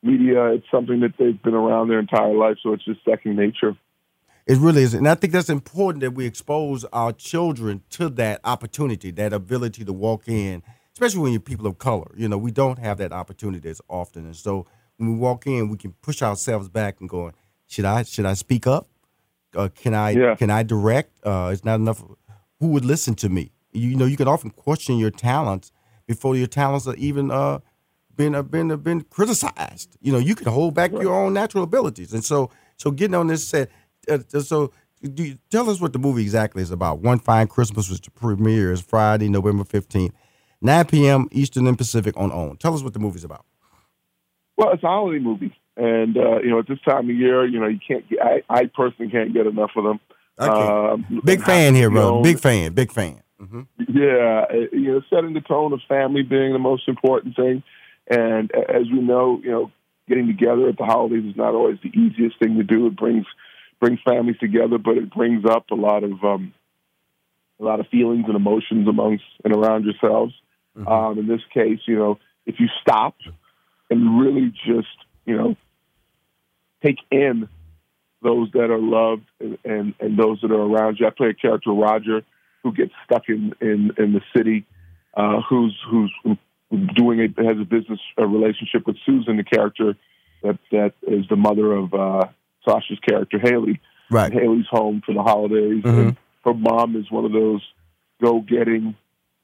media. 0.04 0.54
It's 0.54 0.66
something 0.70 1.02
that 1.02 1.14
they've 1.18 1.42
been 1.42 1.54
around 1.54 1.90
their 1.90 2.00
entire 2.00 2.34
life, 2.34 2.58
so 2.62 2.74
it's 2.74 2.86
just 2.86 3.00
second 3.06 3.36
nature. 3.36 3.76
It 4.46 4.60
really 4.60 4.84
is. 4.84 4.94
And 4.94 5.08
I 5.08 5.16
think 5.16 5.34
that's 5.34 5.50
important 5.50 6.02
that 6.02 6.12
we 6.12 6.26
expose 6.26 6.86
our 6.94 7.12
children 7.12 7.82
to 7.92 8.10
that 8.10 8.42
opportunity, 8.44 9.10
that 9.12 9.34
ability 9.34 9.84
to 9.86 9.94
walk 9.94 10.28
in, 10.28 10.62
especially 10.94 11.22
when 11.22 11.32
you're 11.32 11.42
people 11.42 11.66
of 11.66 11.80
color. 11.80 12.12
You 12.16 12.30
know, 12.30 12.38
we 12.38 12.52
don't 12.52 12.78
have 12.78 13.00
that 13.00 13.12
opportunity 13.12 13.68
as 13.70 13.82
often. 13.90 14.26
And 14.26 14.36
so 14.36 14.68
when 14.98 15.14
we 15.14 15.18
walk 15.18 15.48
in, 15.48 15.70
we 15.70 15.78
can 15.78 15.94
push 16.02 16.22
ourselves 16.22 16.70
back 16.70 17.00
and 17.00 17.10
go, 17.10 17.32
should 17.68 17.86
I 17.86 18.04
should 18.04 18.26
I 18.26 18.34
speak 18.34 18.68
up? 18.68 18.88
Uh, 19.56 19.70
can 19.74 19.94
I 19.94 20.12
yeah. 20.12 20.36
can 20.36 20.50
I 20.50 20.64
direct? 20.64 21.12
Uh, 21.26 21.50
it's 21.52 21.66
not 21.66 21.76
enough. 21.76 22.04
Who 22.60 22.68
would 22.68 22.86
listen 22.86 23.16
to 23.16 23.30
me? 23.30 23.52
You, 23.74 23.90
you, 23.90 23.96
know, 23.96 24.06
you 24.06 24.18
can 24.18 24.28
often 24.28 24.52
question 24.52 24.98
your 24.98 25.12
talents 25.12 25.72
before 26.08 26.36
your 26.36 26.48
talents 26.48 26.88
are 26.88 26.96
even 26.96 27.32
uh, 27.32 27.60
been 28.16 28.36
uh, 28.36 28.44
been 28.44 28.72
uh, 28.72 28.78
been 28.78 29.02
criticized. 29.02 29.98
You 30.02 30.12
know, 30.14 30.20
you 30.20 30.36
can 30.36 30.48
hold 30.48 30.74
back 30.74 30.92
right. 30.92 31.02
your 31.02 31.14
own 31.14 31.34
natural 31.34 31.64
abilities, 31.64 32.14
and 32.14 32.24
so 32.24 32.52
so 32.78 32.92
getting 32.92 33.16
on 33.16 33.28
this 33.28 33.48
set 33.48 33.70
uh, 34.10 34.20
so 34.42 34.72
you, 35.02 35.38
tell 35.50 35.70
us 35.70 35.80
what 35.80 35.94
the 35.94 36.00
movie 36.00 36.22
exactly 36.22 36.62
is 36.62 36.72
about. 36.72 37.00
One 37.00 37.20
Fine 37.20 37.48
Christmas, 37.48 37.90
which 37.90 38.14
premieres 38.16 38.82
Friday, 38.82 39.30
November 39.30 39.64
15th, 39.64 40.12
9 40.62 40.86
p.m. 40.86 41.28
Eastern 41.32 41.68
and 41.68 41.78
Pacific 41.78 42.16
on 42.18 42.32
OWN. 42.32 42.58
Tell 42.58 42.74
us 42.74 42.82
what 42.82 42.94
the 42.94 43.00
movie's 43.00 43.24
about. 43.24 43.46
Well, 44.58 44.72
it's 44.74 44.84
a 44.84 44.88
holiday 44.88 45.20
movie. 45.20 45.56
And, 45.78 46.18
uh, 46.18 46.40
you 46.40 46.50
know, 46.50 46.60
at 46.60 46.68
this 46.68 46.80
time 46.88 47.10
of 47.10 47.16
year, 47.16 47.46
you 47.46 47.60
know, 47.60 47.68
you 47.68 47.80
can't 47.86 48.08
get, 48.10 48.20
I, 48.22 48.44
I 48.50 48.66
personally 48.68 49.12
can't 49.12 49.34
get 49.34 49.46
enough 49.46 49.72
of 49.76 49.84
them. 49.84 50.00
Okay. 50.40 50.52
Um, 50.52 51.22
big 51.24 51.44
fan 51.44 51.76
here, 51.76 51.90
bro. 51.90 52.22
Big 52.22 52.40
fan. 52.40 52.74
Big 52.74 52.92
fan. 52.92 53.22
Mm-hmm. 53.42 53.62
Yeah. 53.80 54.46
You 54.72 54.94
know, 54.94 55.02
setting 55.10 55.34
the 55.34 55.42
tone 55.42 55.74
of 55.74 55.82
family 55.88 56.24
being 56.24 56.54
the 56.54 56.60
most 56.60 56.88
important 56.88 57.36
thing. 57.36 57.64
And 58.10 58.52
as 58.56 58.84
we 58.92 59.02
know, 59.02 59.42
you 59.44 59.52
know, 59.52 59.72
getting 60.08 60.28
together 60.28 60.70
at 60.70 60.78
the 60.78 60.86
holidays 60.86 61.26
is 61.26 61.36
not 61.36 61.56
always 61.56 61.80
the 61.84 61.90
easiest 61.90 62.40
thing 62.40 62.58
to 62.58 62.64
do. 62.64 62.88
It 62.88 62.96
brings 62.96 63.26
brings 63.80 64.00
families 64.06 64.38
together, 64.40 64.78
but 64.78 64.98
it 64.98 65.14
brings 65.14 65.44
up 65.46 65.70
a 65.72 65.76
lot 65.76 66.04
of 66.04 66.24
um, 66.24 66.54
a 67.60 67.64
lot 67.64 67.80
of 67.80 67.88
feelings 67.88 68.26
and 68.28 68.36
emotions 68.36 68.88
amongst 68.88 69.24
and 69.44 69.56
around 69.56 69.86
yourselves. 69.86 70.34
Mm-hmm. 70.78 70.88
Um, 70.88 71.20
in 71.20 71.28
this 71.28 71.42
case, 71.54 71.80
you 71.86 71.98
know, 71.98 72.20
if 72.46 72.60
you 72.60 72.68
stop 72.82 73.16
and 73.90 74.20
really 74.20 74.54
just 74.66 74.96
you 75.26 75.36
know 75.36 75.56
take 76.84 76.98
in 77.12 77.48
those 78.22 78.50
that 78.54 78.72
are 78.72 78.80
loved 78.80 79.26
and, 79.40 79.58
and, 79.64 79.94
and 80.00 80.18
those 80.18 80.40
that 80.42 80.52
are 80.52 80.62
around 80.62 80.98
you. 81.00 81.08
I 81.08 81.12
play 81.12 81.30
a 81.30 81.34
character 81.34 81.72
Roger 81.72 82.24
who 82.64 82.74
gets 82.74 82.92
stuck 83.06 83.30
in 83.30 83.54
in, 83.62 83.92
in 83.98 84.14
the 84.14 84.22
city, 84.36 84.66
uh, 85.16 85.42
who's 85.48 85.78
who's 85.90 86.12
doing 86.96 87.20
a 87.20 87.44
has 87.44 87.58
a 87.60 87.66
business 87.66 88.00
a 88.18 88.26
relationship 88.26 88.88
with 88.88 88.98
Susan, 89.06 89.38
the 89.38 89.44
character 89.44 89.96
that 90.44 90.58
that 90.72 90.94
is 91.04 91.26
the 91.30 91.36
mother 91.36 91.72
of 91.74 91.94
uh, 91.94 92.28
Sasha's 92.68 93.00
character 93.08 93.40
Haley. 93.40 93.80
Right. 94.12 94.32
Haley's 94.32 94.68
home 94.70 95.02
for 95.04 95.14
the 95.14 95.24
holidays, 95.24 95.84
mm-hmm. 95.84 96.00
and 96.00 96.18
her 96.44 96.54
mom 96.54 96.96
is 96.96 97.10
one 97.10 97.26
of 97.26 97.32
those 97.32 97.62
go-getting, 98.22 98.96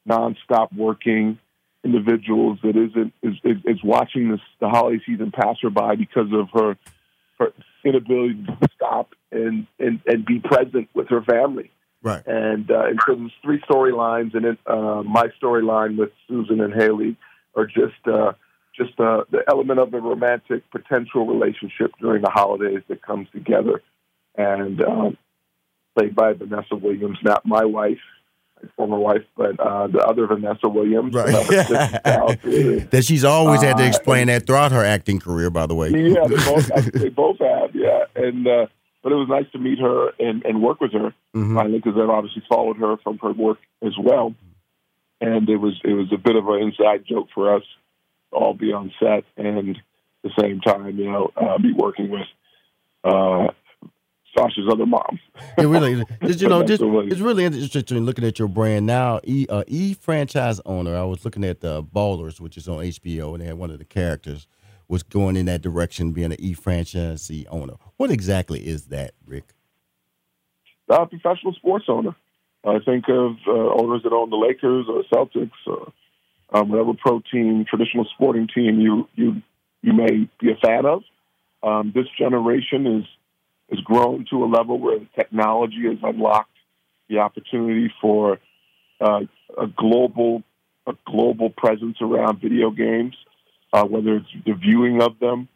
nonstop 0.08 0.72
working 0.76 1.40
individuals 1.84 2.60
that 2.64 2.76
isn't 2.76 3.14
is 3.24 3.36
is, 3.44 3.58
is 3.66 3.84
watching 3.84 4.30
this 4.32 4.40
the 4.60 4.70
holiday 4.70 5.02
season 5.06 5.32
pass 5.32 5.58
her 5.62 5.70
by 5.70 5.96
because 5.96 6.28
of 6.32 6.50
her 6.54 6.78
her 7.40 7.54
inability 7.84 8.44
to 8.46 8.70
stop 8.76 9.14
and 9.32 9.68
and 9.80 10.00
and 10.06 10.26
be 10.26 10.40
present 10.40 10.90
with 10.94 11.08
her 11.10 11.22
family. 11.24 11.72
Right. 12.04 12.26
And 12.26 12.70
uh, 12.70 12.86
and 12.86 13.00
so 13.06 13.16
there's 13.16 13.32
three 13.44 13.62
storylines, 13.70 14.34
and 14.36 14.46
it, 14.46 14.60
uh, 14.66 15.04
my 15.04 15.28
storyline 15.42 15.98
with 15.98 16.10
Susan 16.28 16.62
and 16.62 16.74
Haley 16.74 17.18
are 17.56 17.66
just. 17.66 18.08
Uh, 18.08 18.34
just 18.74 18.98
uh, 19.02 19.26
the 19.30 19.44
element 19.50 19.80
of 19.80 19.92
the 19.92 20.00
romantic 20.00 20.64
potential 20.72 21.28
relationship 21.28 21.92
during 22.00 22.22
the 22.22 22.30
holidays 22.30 22.82
that 22.88 23.02
comes 23.02 23.28
together. 23.34 23.82
And 24.38 24.82
um, 24.82 25.18
played 25.94 26.16
by 26.16 26.32
Vanessa 26.34 26.76
Williams, 26.76 27.18
not 27.22 27.46
my 27.46 27.66
wife, 27.66 28.00
former 28.76 28.98
wife, 28.98 29.24
but 29.36 29.60
uh, 29.60 29.88
the 29.88 30.00
other 30.00 30.28
Vanessa 30.28 30.70
Williams. 30.70 31.14
Right. 31.14 31.32
that 31.32 33.04
she's 33.06 33.24
always 33.24 33.62
had 33.62 33.78
to 33.78 33.84
uh, 33.84 33.88
explain 33.88 34.30
uh, 34.30 34.34
that 34.34 34.48
throughout 34.48 34.72
her 34.72 34.84
acting 34.84 35.20
career, 35.20 35.50
by 35.50 35.66
the 35.66 35.76
way. 35.76 35.90
Yeah, 35.90 36.28
they 36.28 36.36
both, 36.46 36.68
they 36.94 37.10
both 37.10 37.40
have, 37.40 37.76
yeah. 37.76 38.06
And 38.16 38.48
uh, 38.48 38.68
but 39.04 39.12
it 39.12 39.16
was 39.16 39.28
nice 39.30 39.52
to 39.52 39.60
meet 39.60 39.80
her 39.80 40.12
and, 40.20 40.46
and 40.46 40.62
work 40.62 40.80
with 40.80 40.94
her 40.94 41.14
mm-hmm. 41.36 41.56
finally 41.56 41.80
because 41.80 42.00
I've 42.00 42.10
obviously 42.10 42.44
followed 42.48 42.78
her 42.78 42.98
from 42.98 43.18
her 43.20 43.32
work 43.32 43.60
as 43.82 43.94
well. 43.98 44.36
And 45.20 45.48
it 45.50 45.58
was 45.58 45.80
it 45.84 45.94
was 45.94 46.12
a 46.12 46.18
bit 46.18 46.36
of 46.36 46.48
an 46.48 46.62
inside 46.62 47.06
joke 47.08 47.28
for 47.34 47.56
us 47.56 47.64
all 48.32 48.54
be 48.54 48.72
on 48.72 48.92
set 49.00 49.24
and 49.38 49.70
at 49.70 49.76
the 50.24 50.32
same 50.40 50.62
time, 50.62 50.98
you 50.98 51.12
know, 51.12 51.32
uh, 51.36 51.58
be 51.58 51.74
working 51.74 52.10
with 52.10 52.28
uh, 53.04 53.48
Sasha's 54.38 54.68
other 54.72 54.86
mom. 54.86 55.20
it 55.58 55.66
really, 55.66 56.04
is. 56.22 56.42
you 56.42 56.48
know, 56.50 56.64
just, 56.64 56.82
it's 56.82 57.22
really 57.22 57.44
interesting 57.46 58.06
looking 58.06 58.24
at 58.24 58.40
your 58.40 58.48
brand 58.48 58.86
now. 58.86 59.20
E, 59.24 59.46
uh, 59.50 59.64
e 59.68 59.94
franchise 59.94 60.62
owner. 60.66 60.96
I 60.96 61.04
was 61.04 61.26
looking 61.26 61.44
at 61.44 61.62
the 61.62 61.84
Ballers, 61.84 62.40
which 62.40 62.58
is 62.58 62.68
on 62.68 62.80
HBO, 62.80 63.34
and 63.34 63.42
they 63.42 63.48
had 63.48 63.58
one 63.58 63.72
of 63.72 63.80
the 63.80 63.86
characters 63.86 64.48
was 64.88 65.04
going 65.04 65.38
in 65.38 65.46
that 65.46 65.62
direction, 65.62 66.12
being 66.12 66.34
an 66.34 66.42
e 66.42 66.54
franchisee 66.54 67.46
owner. 67.50 67.74
What 67.98 68.12
exactly 68.12 68.60
is 68.60 68.88
that, 68.88 69.14
Rick? 69.26 69.54
A 70.90 71.06
professional 71.06 71.54
sports 71.54 71.86
owner. 71.88 72.14
I 72.66 72.80
think 72.80 73.06
of 73.08 73.38
uh, 73.48 73.52
owners 73.52 74.04
that 74.04 74.12
own 74.12 74.30
the 74.30 74.36
Lakers 74.36 74.88
or 74.90 75.04
Celtics 75.12 75.52
or 75.66 75.94
um, 76.52 76.70
whatever 76.70 76.94
pro 76.94 77.22
team, 77.32 77.66
traditional 77.68 78.06
sporting 78.14 78.48
team 78.54 78.80
you 78.80 79.08
you 79.16 79.42
you 79.82 79.94
may 79.94 80.30
be 80.40 80.52
a 80.52 80.56
fan 80.56 80.86
of. 80.86 81.04
Um, 81.64 81.92
this 81.96 82.08
generation 82.18 82.86
is 82.86 83.06
has 83.72 83.80
grown 83.82 84.26
to 84.30 84.44
a 84.44 84.48
level 84.48 84.80
where 84.80 85.00
the 85.00 85.08
technology 85.16 85.84
has 85.88 85.98
unlocked 86.04 86.50
the 87.10 87.20
opportunity 87.20 87.92
for 88.02 88.40
uh, 89.00 89.22
a 89.58 89.68
global 89.68 90.44
a 90.88 90.94
global 91.06 91.50
presence 91.50 91.98
around 92.02 92.42
video 92.42 92.72
games, 92.72 93.16
uh, 93.72 93.84
whether 93.84 94.16
it's 94.16 94.28
the 94.46 94.54
viewing 94.54 95.02
of 95.02 95.20
them 95.20 95.48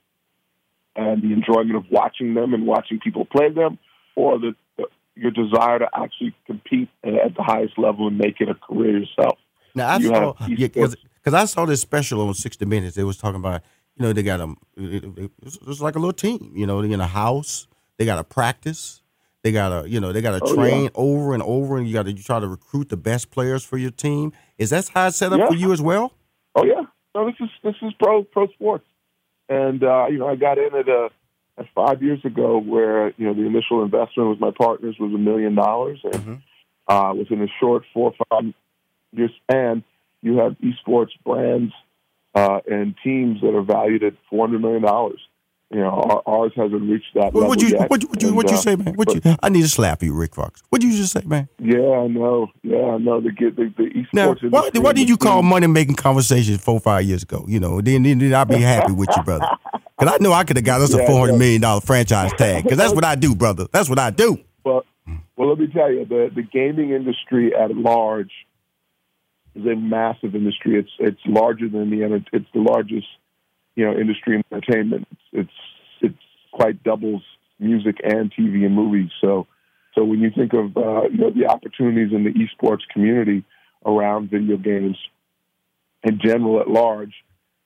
and 0.96 1.22
the 1.24 1.34
enjoyment 1.34 1.76
of 1.76 1.86
watching 1.90 2.36
them 2.36 2.54
and 2.54 2.66
watching 2.66 3.00
people 3.00 3.26
play 3.26 3.50
them, 3.50 3.80
or 4.16 4.38
the, 4.40 4.56
the 4.78 4.86
your 5.16 5.32
desire 5.32 5.80
to 5.80 5.88
actually 5.96 6.36
compete 6.46 6.90
at 7.04 7.36
the 7.36 7.44
highest 7.44 7.78
level 7.78 8.08
and 8.08 8.18
make 8.18 8.40
it 8.40 8.50
a 8.50 8.56
career 8.56 9.00
yourself. 9.00 9.38
Now 9.74 9.88
I 9.88 9.98
you 9.98 10.08
saw 10.08 10.34
yeah 10.48 10.68
because 10.68 11.34
I 11.34 11.46
saw 11.46 11.66
this 11.66 11.82
special 11.82 12.28
on 12.28 12.34
60 12.34 12.66
Minutes. 12.66 12.96
They 12.96 13.04
was 13.04 13.18
talking 13.18 13.40
about 13.40 13.64
you 13.96 14.04
know 14.06 14.14
they 14.14 14.24
got 14.24 14.38
them. 14.38 14.58
It's 14.78 15.82
like 15.82 15.96
a 15.96 16.00
little 16.00 16.14
team. 16.14 16.52
You 16.56 16.68
know, 16.68 16.82
they 16.82 16.92
in 16.92 17.02
a 17.02 17.08
house. 17.08 17.68
They 17.98 18.06
got 18.06 18.18
to 18.18 18.24
practice. 18.24 19.02
They 19.44 19.52
got 19.52 19.82
to 19.84 19.90
you 19.90 20.00
know 20.00 20.12
they 20.12 20.22
got 20.22 20.40
to 20.40 20.44
oh, 20.44 20.56
train 20.56 20.84
yeah. 20.86 20.90
over 20.96 21.34
and 21.34 21.44
over, 21.44 21.78
and 21.78 21.88
you 21.88 21.94
got 21.94 22.04
to 22.04 22.12
you 22.12 22.24
try 22.24 22.40
to 22.40 22.48
recruit 22.48 22.90
the 22.90 22.98
best 22.98 23.30
players 23.30 23.64
for 23.64 23.78
your 23.78 23.92
team. 23.92 24.34
Is 24.58 24.72
that 24.72 24.90
how 24.90 25.08
it's 25.08 25.18
set 25.18 25.32
up 25.32 25.40
yeah. 25.40 25.48
for 25.48 25.56
you 25.56 25.72
as 25.72 25.82
well? 25.82 26.14
Oh 26.56 26.66
yeah. 26.66 26.82
No, 27.14 27.26
this 27.26 27.36
is 27.40 27.50
this 27.64 27.76
is 27.82 27.94
pro 28.00 28.24
pro 28.24 28.48
sports, 28.48 28.86
and 29.48 29.84
uh, 29.84 30.08
you 30.10 30.18
know 30.18 30.28
I 30.28 30.36
got 30.36 30.58
in 30.58 30.76
at 30.76 30.88
a 30.90 31.10
five 31.74 32.04
years 32.04 32.20
ago, 32.26 32.60
where 32.60 33.14
you 33.18 33.26
know 33.26 33.34
the 33.34 33.46
initial 33.46 33.84
investment 33.84 34.30
with 34.30 34.40
my 34.40 34.52
partners 34.52 34.96
was 35.00 35.14
a 35.14 35.18
million 35.18 35.56
dollars, 35.56 36.00
and 36.04 36.14
mm-hmm. 36.14 36.36
uh, 36.88 37.14
within 37.14 37.42
a 37.42 37.48
short 37.60 37.84
four 37.94 38.14
or 38.14 38.26
five 38.30 38.54
year 39.12 39.30
span, 39.44 39.84
you 40.22 40.38
have 40.38 40.56
esports 40.60 41.12
brands 41.24 41.72
uh, 42.34 42.60
and 42.70 42.96
teams 43.04 43.42
that 43.42 43.56
are 43.56 43.64
valued 43.64 44.04
at 44.04 44.14
four 44.30 44.46
hundred 44.46 44.62
million 44.62 44.82
dollars. 44.82 45.22
You 45.76 45.82
know, 45.82 46.22
ours 46.26 46.54
hasn't 46.56 46.90
reached 46.90 47.14
that 47.16 47.34
well, 47.34 47.44
level 47.44 47.48
what 47.50 47.62
you, 47.62 47.68
yet. 47.68 47.90
What, 47.90 48.02
what, 48.06 48.22
you, 48.22 48.34
what 48.34 48.50
you 48.50 48.56
uh, 48.56 48.60
say, 48.62 48.78
man? 48.78 48.94
What 48.94 49.08
but, 49.08 49.26
you? 49.26 49.36
I 49.44 49.50
need 49.50 49.64
to 49.64 49.68
slap 49.68 50.02
you, 50.02 50.14
Rick 50.14 50.34
Fox. 50.34 50.64
What 50.70 50.82
you 50.82 50.96
just 50.96 51.12
say, 51.12 51.22
man? 51.26 51.50
Yeah, 51.60 51.80
I 51.80 52.08
know. 52.08 52.48
Yeah, 52.64 52.78
I 52.78 52.98
know. 52.98 53.20
The 53.20 53.32
the, 53.32 53.74
the 53.76 53.84
esports. 53.84 54.14
Now, 54.14 54.36
why, 54.50 54.70
why 54.74 54.94
did 54.94 55.10
you 55.10 55.18
call 55.18 55.42
money 55.42 55.68
making 55.68 55.96
conversations 55.96 56.62
four 56.62 56.80
five 56.80 57.04
years 57.04 57.24
ago? 57.24 57.44
You 57.46 57.60
know, 57.60 57.82
then 57.82 58.04
then, 58.04 58.34
I'd 58.34 58.48
be 58.48 58.56
happy 58.56 58.94
with 58.94 59.10
you, 59.18 59.24
brother. 59.24 59.48
Because 59.98 60.14
I 60.14 60.22
know 60.22 60.34
I 60.34 60.44
could 60.44 60.58
have 60.58 60.66
got 60.66 60.82
us 60.82 60.94
a 60.94 61.06
four 61.06 61.22
hundred 61.22 61.38
million 61.38 61.62
dollar 61.62 61.80
franchise 61.80 62.32
tag. 62.38 62.64
Because 62.64 62.78
that's 62.78 62.94
what 62.94 63.06
I 63.06 63.16
do, 63.16 63.34
brother. 63.34 63.68
That's 63.72 63.90
what 63.90 63.98
I 63.98 64.10
do. 64.10 64.38
Well, 64.66 64.84
well, 65.38 65.50
let 65.50 65.58
me 65.58 65.68
tell 65.68 65.90
you, 65.90 66.04
the 66.04 66.30
the 66.36 66.42
gaming 66.44 66.92
industry 66.92 67.56
at 67.56 67.76
large 67.76 68.32
is 69.56 69.66
a 69.66 69.76
massive 69.76 70.36
industry. 70.36 70.78
It's 70.80 70.92
it's 71.00 71.22
larger 71.26 71.70
than 71.70 71.90
the 71.92 72.24
it's 72.34 72.46
the 72.54 72.60
largest 72.60 73.08
you 73.76 73.86
know 73.86 73.98
industry 73.98 74.36
in 74.36 74.44
entertainment. 74.52 75.08
It's 75.32 75.50
it's 76.02 76.18
quite 76.52 76.84
doubles 76.84 77.24
music 77.60 77.98
and 78.04 78.34
TV 78.34 78.66
and 78.66 78.76
movies. 78.76 79.12
So 79.22 79.48
so 79.94 80.04
when 80.04 80.20
you 80.20 80.32
think 80.36 80.54
of 80.54 80.76
uh, 80.78 81.04
you 81.10 81.18
know 81.18 81.32
the 81.32 81.48
opportunities 81.48 82.14
in 82.14 82.24
the 82.24 82.34
esports 82.34 82.82
community 82.92 83.44
around 83.86 84.30
video 84.32 84.58
games 84.58 84.98
in 86.04 86.20
general 86.24 86.60
at 86.60 86.68
large, 86.68 87.14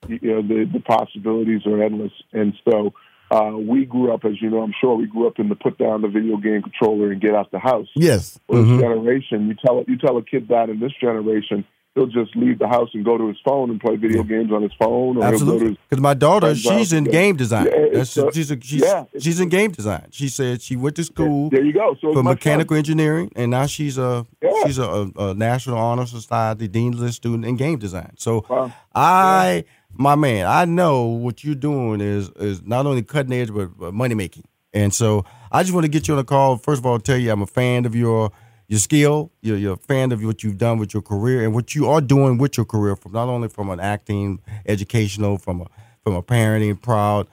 you 0.08 0.18
know 0.22 0.42
the 0.42 0.68
the 0.72 0.80
possibilities 0.80 1.66
are 1.66 1.82
endless. 1.82 2.12
And 2.32 2.54
so 2.68 2.92
uh, 3.30 3.52
we 3.56 3.84
grew 3.84 4.12
up, 4.12 4.24
as 4.24 4.40
you 4.40 4.50
know, 4.50 4.60
I'm 4.60 4.74
sure 4.80 4.96
we 4.96 5.06
grew 5.06 5.28
up 5.28 5.38
in 5.38 5.48
the 5.48 5.54
put 5.54 5.78
down 5.78 6.02
the 6.02 6.08
video 6.08 6.36
game 6.36 6.62
controller 6.62 7.12
and 7.12 7.20
get 7.20 7.34
out 7.34 7.50
the 7.52 7.60
house. 7.60 7.86
Yes. 7.94 8.40
mm-hmm. 8.50 8.72
This 8.72 8.80
generation, 8.80 9.48
you 9.48 9.54
tell 9.64 9.84
you 9.86 9.96
tell 9.98 10.16
a 10.16 10.24
kid 10.24 10.48
that 10.48 10.68
in 10.68 10.80
this 10.80 10.92
generation, 11.00 11.64
he'll 11.94 12.06
just 12.06 12.34
leave 12.36 12.58
the 12.58 12.68
house 12.68 12.88
and 12.94 13.04
go 13.04 13.18
to 13.18 13.28
his 13.28 13.36
phone 13.44 13.70
and 13.70 13.80
play 13.80 13.96
video 13.96 14.22
games 14.22 14.52
on 14.52 14.62
his 14.62 14.72
phone. 14.78 15.16
Or 15.16 15.24
Absolutely. 15.24 15.78
Because 15.88 16.00
my 16.00 16.14
daughter, 16.14 16.54
she's 16.54 16.92
in 16.92 17.04
game 17.04 17.36
design. 17.36 17.66
Yeah, 17.66 18.04
she's, 18.04 18.50
a, 18.50 18.60
she's, 18.60 18.80
yeah, 18.80 19.04
she's 19.18 19.40
in 19.40 19.48
game 19.48 19.72
design. 19.72 20.06
She 20.10 20.28
said 20.28 20.62
she 20.62 20.76
went 20.76 20.96
to 20.96 21.04
school. 21.04 21.50
There 21.50 21.64
you 21.64 21.72
go. 21.72 21.96
So 22.00 22.12
for 22.12 22.22
mechanical 22.22 22.76
engineering, 22.76 23.30
and 23.34 23.50
now 23.50 23.66
she's 23.66 23.98
a 23.98 24.26
yeah. 24.40 24.50
she's 24.64 24.78
a, 24.78 25.10
a, 25.16 25.34
National 25.34 25.78
Honor 25.78 26.06
Society 26.06 26.68
Dean's 26.68 27.00
List 27.00 27.16
student 27.16 27.44
in 27.44 27.56
game 27.56 27.78
design. 27.78 28.12
So 28.16 28.44
wow. 28.48 28.72
I, 28.94 29.64
my 29.92 30.14
man, 30.14 30.46
I 30.46 30.64
know 30.64 31.04
what 31.04 31.42
you're 31.42 31.54
doing 31.54 32.00
is 32.00 32.30
is 32.30 32.62
not 32.62 32.86
only 32.86 33.02
cutting 33.02 33.32
edge 33.32 33.52
but, 33.52 33.76
but 33.76 33.94
money 33.94 34.14
making. 34.14 34.44
And 34.72 34.94
so 34.94 35.24
I 35.50 35.62
just 35.62 35.74
want 35.74 35.84
to 35.84 35.90
get 35.90 36.06
you 36.06 36.14
on 36.14 36.20
a 36.20 36.24
call. 36.24 36.56
First 36.56 36.78
of 36.78 36.86
all, 36.86 37.00
tell 37.00 37.18
you 37.18 37.32
I'm 37.32 37.42
a 37.42 37.46
fan 37.46 37.84
of 37.86 37.96
your 37.96 38.30
your 38.70 38.78
skill, 38.78 39.32
you're, 39.42 39.56
you're 39.56 39.74
a 39.74 39.76
fan 39.76 40.12
of 40.12 40.22
what 40.22 40.44
you've 40.44 40.56
done 40.56 40.78
with 40.78 40.94
your 40.94 41.02
career 41.02 41.42
and 41.42 41.52
what 41.52 41.74
you 41.74 41.88
are 41.88 42.00
doing 42.00 42.38
with 42.38 42.56
your 42.56 42.64
career, 42.64 42.94
from 42.94 43.10
not 43.10 43.26
only 43.28 43.48
from 43.48 43.68
an 43.68 43.80
acting, 43.80 44.38
educational, 44.64 45.38
from 45.38 45.62
a 45.62 45.66
from 46.04 46.14
a 46.14 46.22
parenting, 46.22 46.80
proud. 46.80 47.26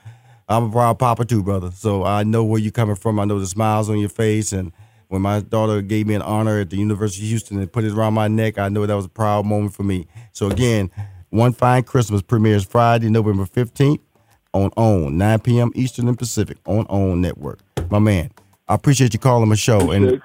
I'm 0.50 0.64
a 0.64 0.72
proud 0.72 0.98
papa 0.98 1.26
too, 1.26 1.44
brother. 1.44 1.70
So 1.72 2.04
I 2.04 2.24
know 2.24 2.44
where 2.44 2.60
you're 2.60 2.72
coming 2.72 2.96
from. 2.96 3.20
I 3.20 3.26
know 3.26 3.40
the 3.40 3.46
smiles 3.46 3.88
on 3.88 4.00
your 4.00 4.10
face, 4.10 4.52
and 4.52 4.72
when 5.10 5.22
my 5.22 5.42
daughter 5.42 5.84
gave 5.84 6.08
me 6.08 6.16
an 6.16 6.24
honor 6.24 6.62
at 6.62 6.72
the 6.72 6.78
University 6.78 7.26
of 7.26 7.30
Houston 7.30 7.60
and 7.60 7.72
put 7.72 7.84
it 7.84 7.94
around 7.94 8.16
my 8.16 8.28
neck, 8.28 8.58
I 8.58 8.70
know 8.70 8.88
that 8.88 8.96
was 8.96 9.06
a 9.06 9.10
proud 9.10 9.46
moment 9.46 9.76
for 9.76 9.84
me. 9.84 10.08
So 10.32 10.48
again, 10.48 10.90
One 11.30 11.54
Fine 11.54 11.84
Christmas 11.84 12.24
premieres 12.24 12.66
Friday, 12.66 13.10
November 13.10 13.46
15th 13.46 14.00
on 14.54 14.72
OWN, 14.76 15.16
9 15.20 15.40
p.m. 15.42 15.72
Eastern 15.76 16.08
and 16.08 16.18
Pacific 16.18 16.58
on 16.66 16.88
OWN 16.90 17.22
Network. 17.22 17.60
My 17.92 18.00
man. 18.00 18.32
I 18.68 18.76
appreciate 18.76 19.14
you 19.14 19.20
calling 19.20 19.50
my 19.50 19.56
show. 19.56 19.92
And 19.92 20.22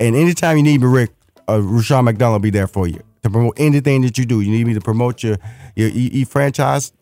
and 0.00 0.16
anytime 0.16 0.56
you 0.56 0.62
need 0.62 0.80
me, 0.80 0.86
Rick, 0.86 1.10
uh, 1.48 1.60
Rushion 1.60 2.04
McDonald 2.04 2.40
will 2.40 2.44
be 2.44 2.50
there 2.50 2.66
for 2.66 2.86
you 2.86 3.02
to 3.22 3.30
promote 3.30 3.54
anything 3.58 4.02
that 4.02 4.18
you 4.18 4.24
do. 4.24 4.40
You 4.40 4.50
need 4.50 4.66
me 4.66 4.74
to 4.74 4.80
promote 4.80 5.22
your 5.22 5.38
your 5.76 5.88
E, 5.88 6.10
e 6.12 6.24
franchise, 6.24 6.92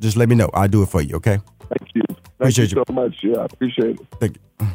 just 0.00 0.16
let 0.16 0.28
me 0.28 0.34
know. 0.34 0.50
I'll 0.52 0.68
do 0.68 0.82
it 0.82 0.88
for 0.88 1.00
you, 1.00 1.16
okay? 1.16 1.38
Thank 1.60 1.94
you. 1.94 2.02
Thank 2.08 2.20
appreciate 2.38 2.72
you 2.72 2.84
so 2.86 2.92
much. 2.92 3.16
Yeah, 3.22 3.38
I 3.38 3.44
appreciate 3.44 4.00
it. 4.00 4.06
Thank 4.20 4.36
you. 4.36 4.66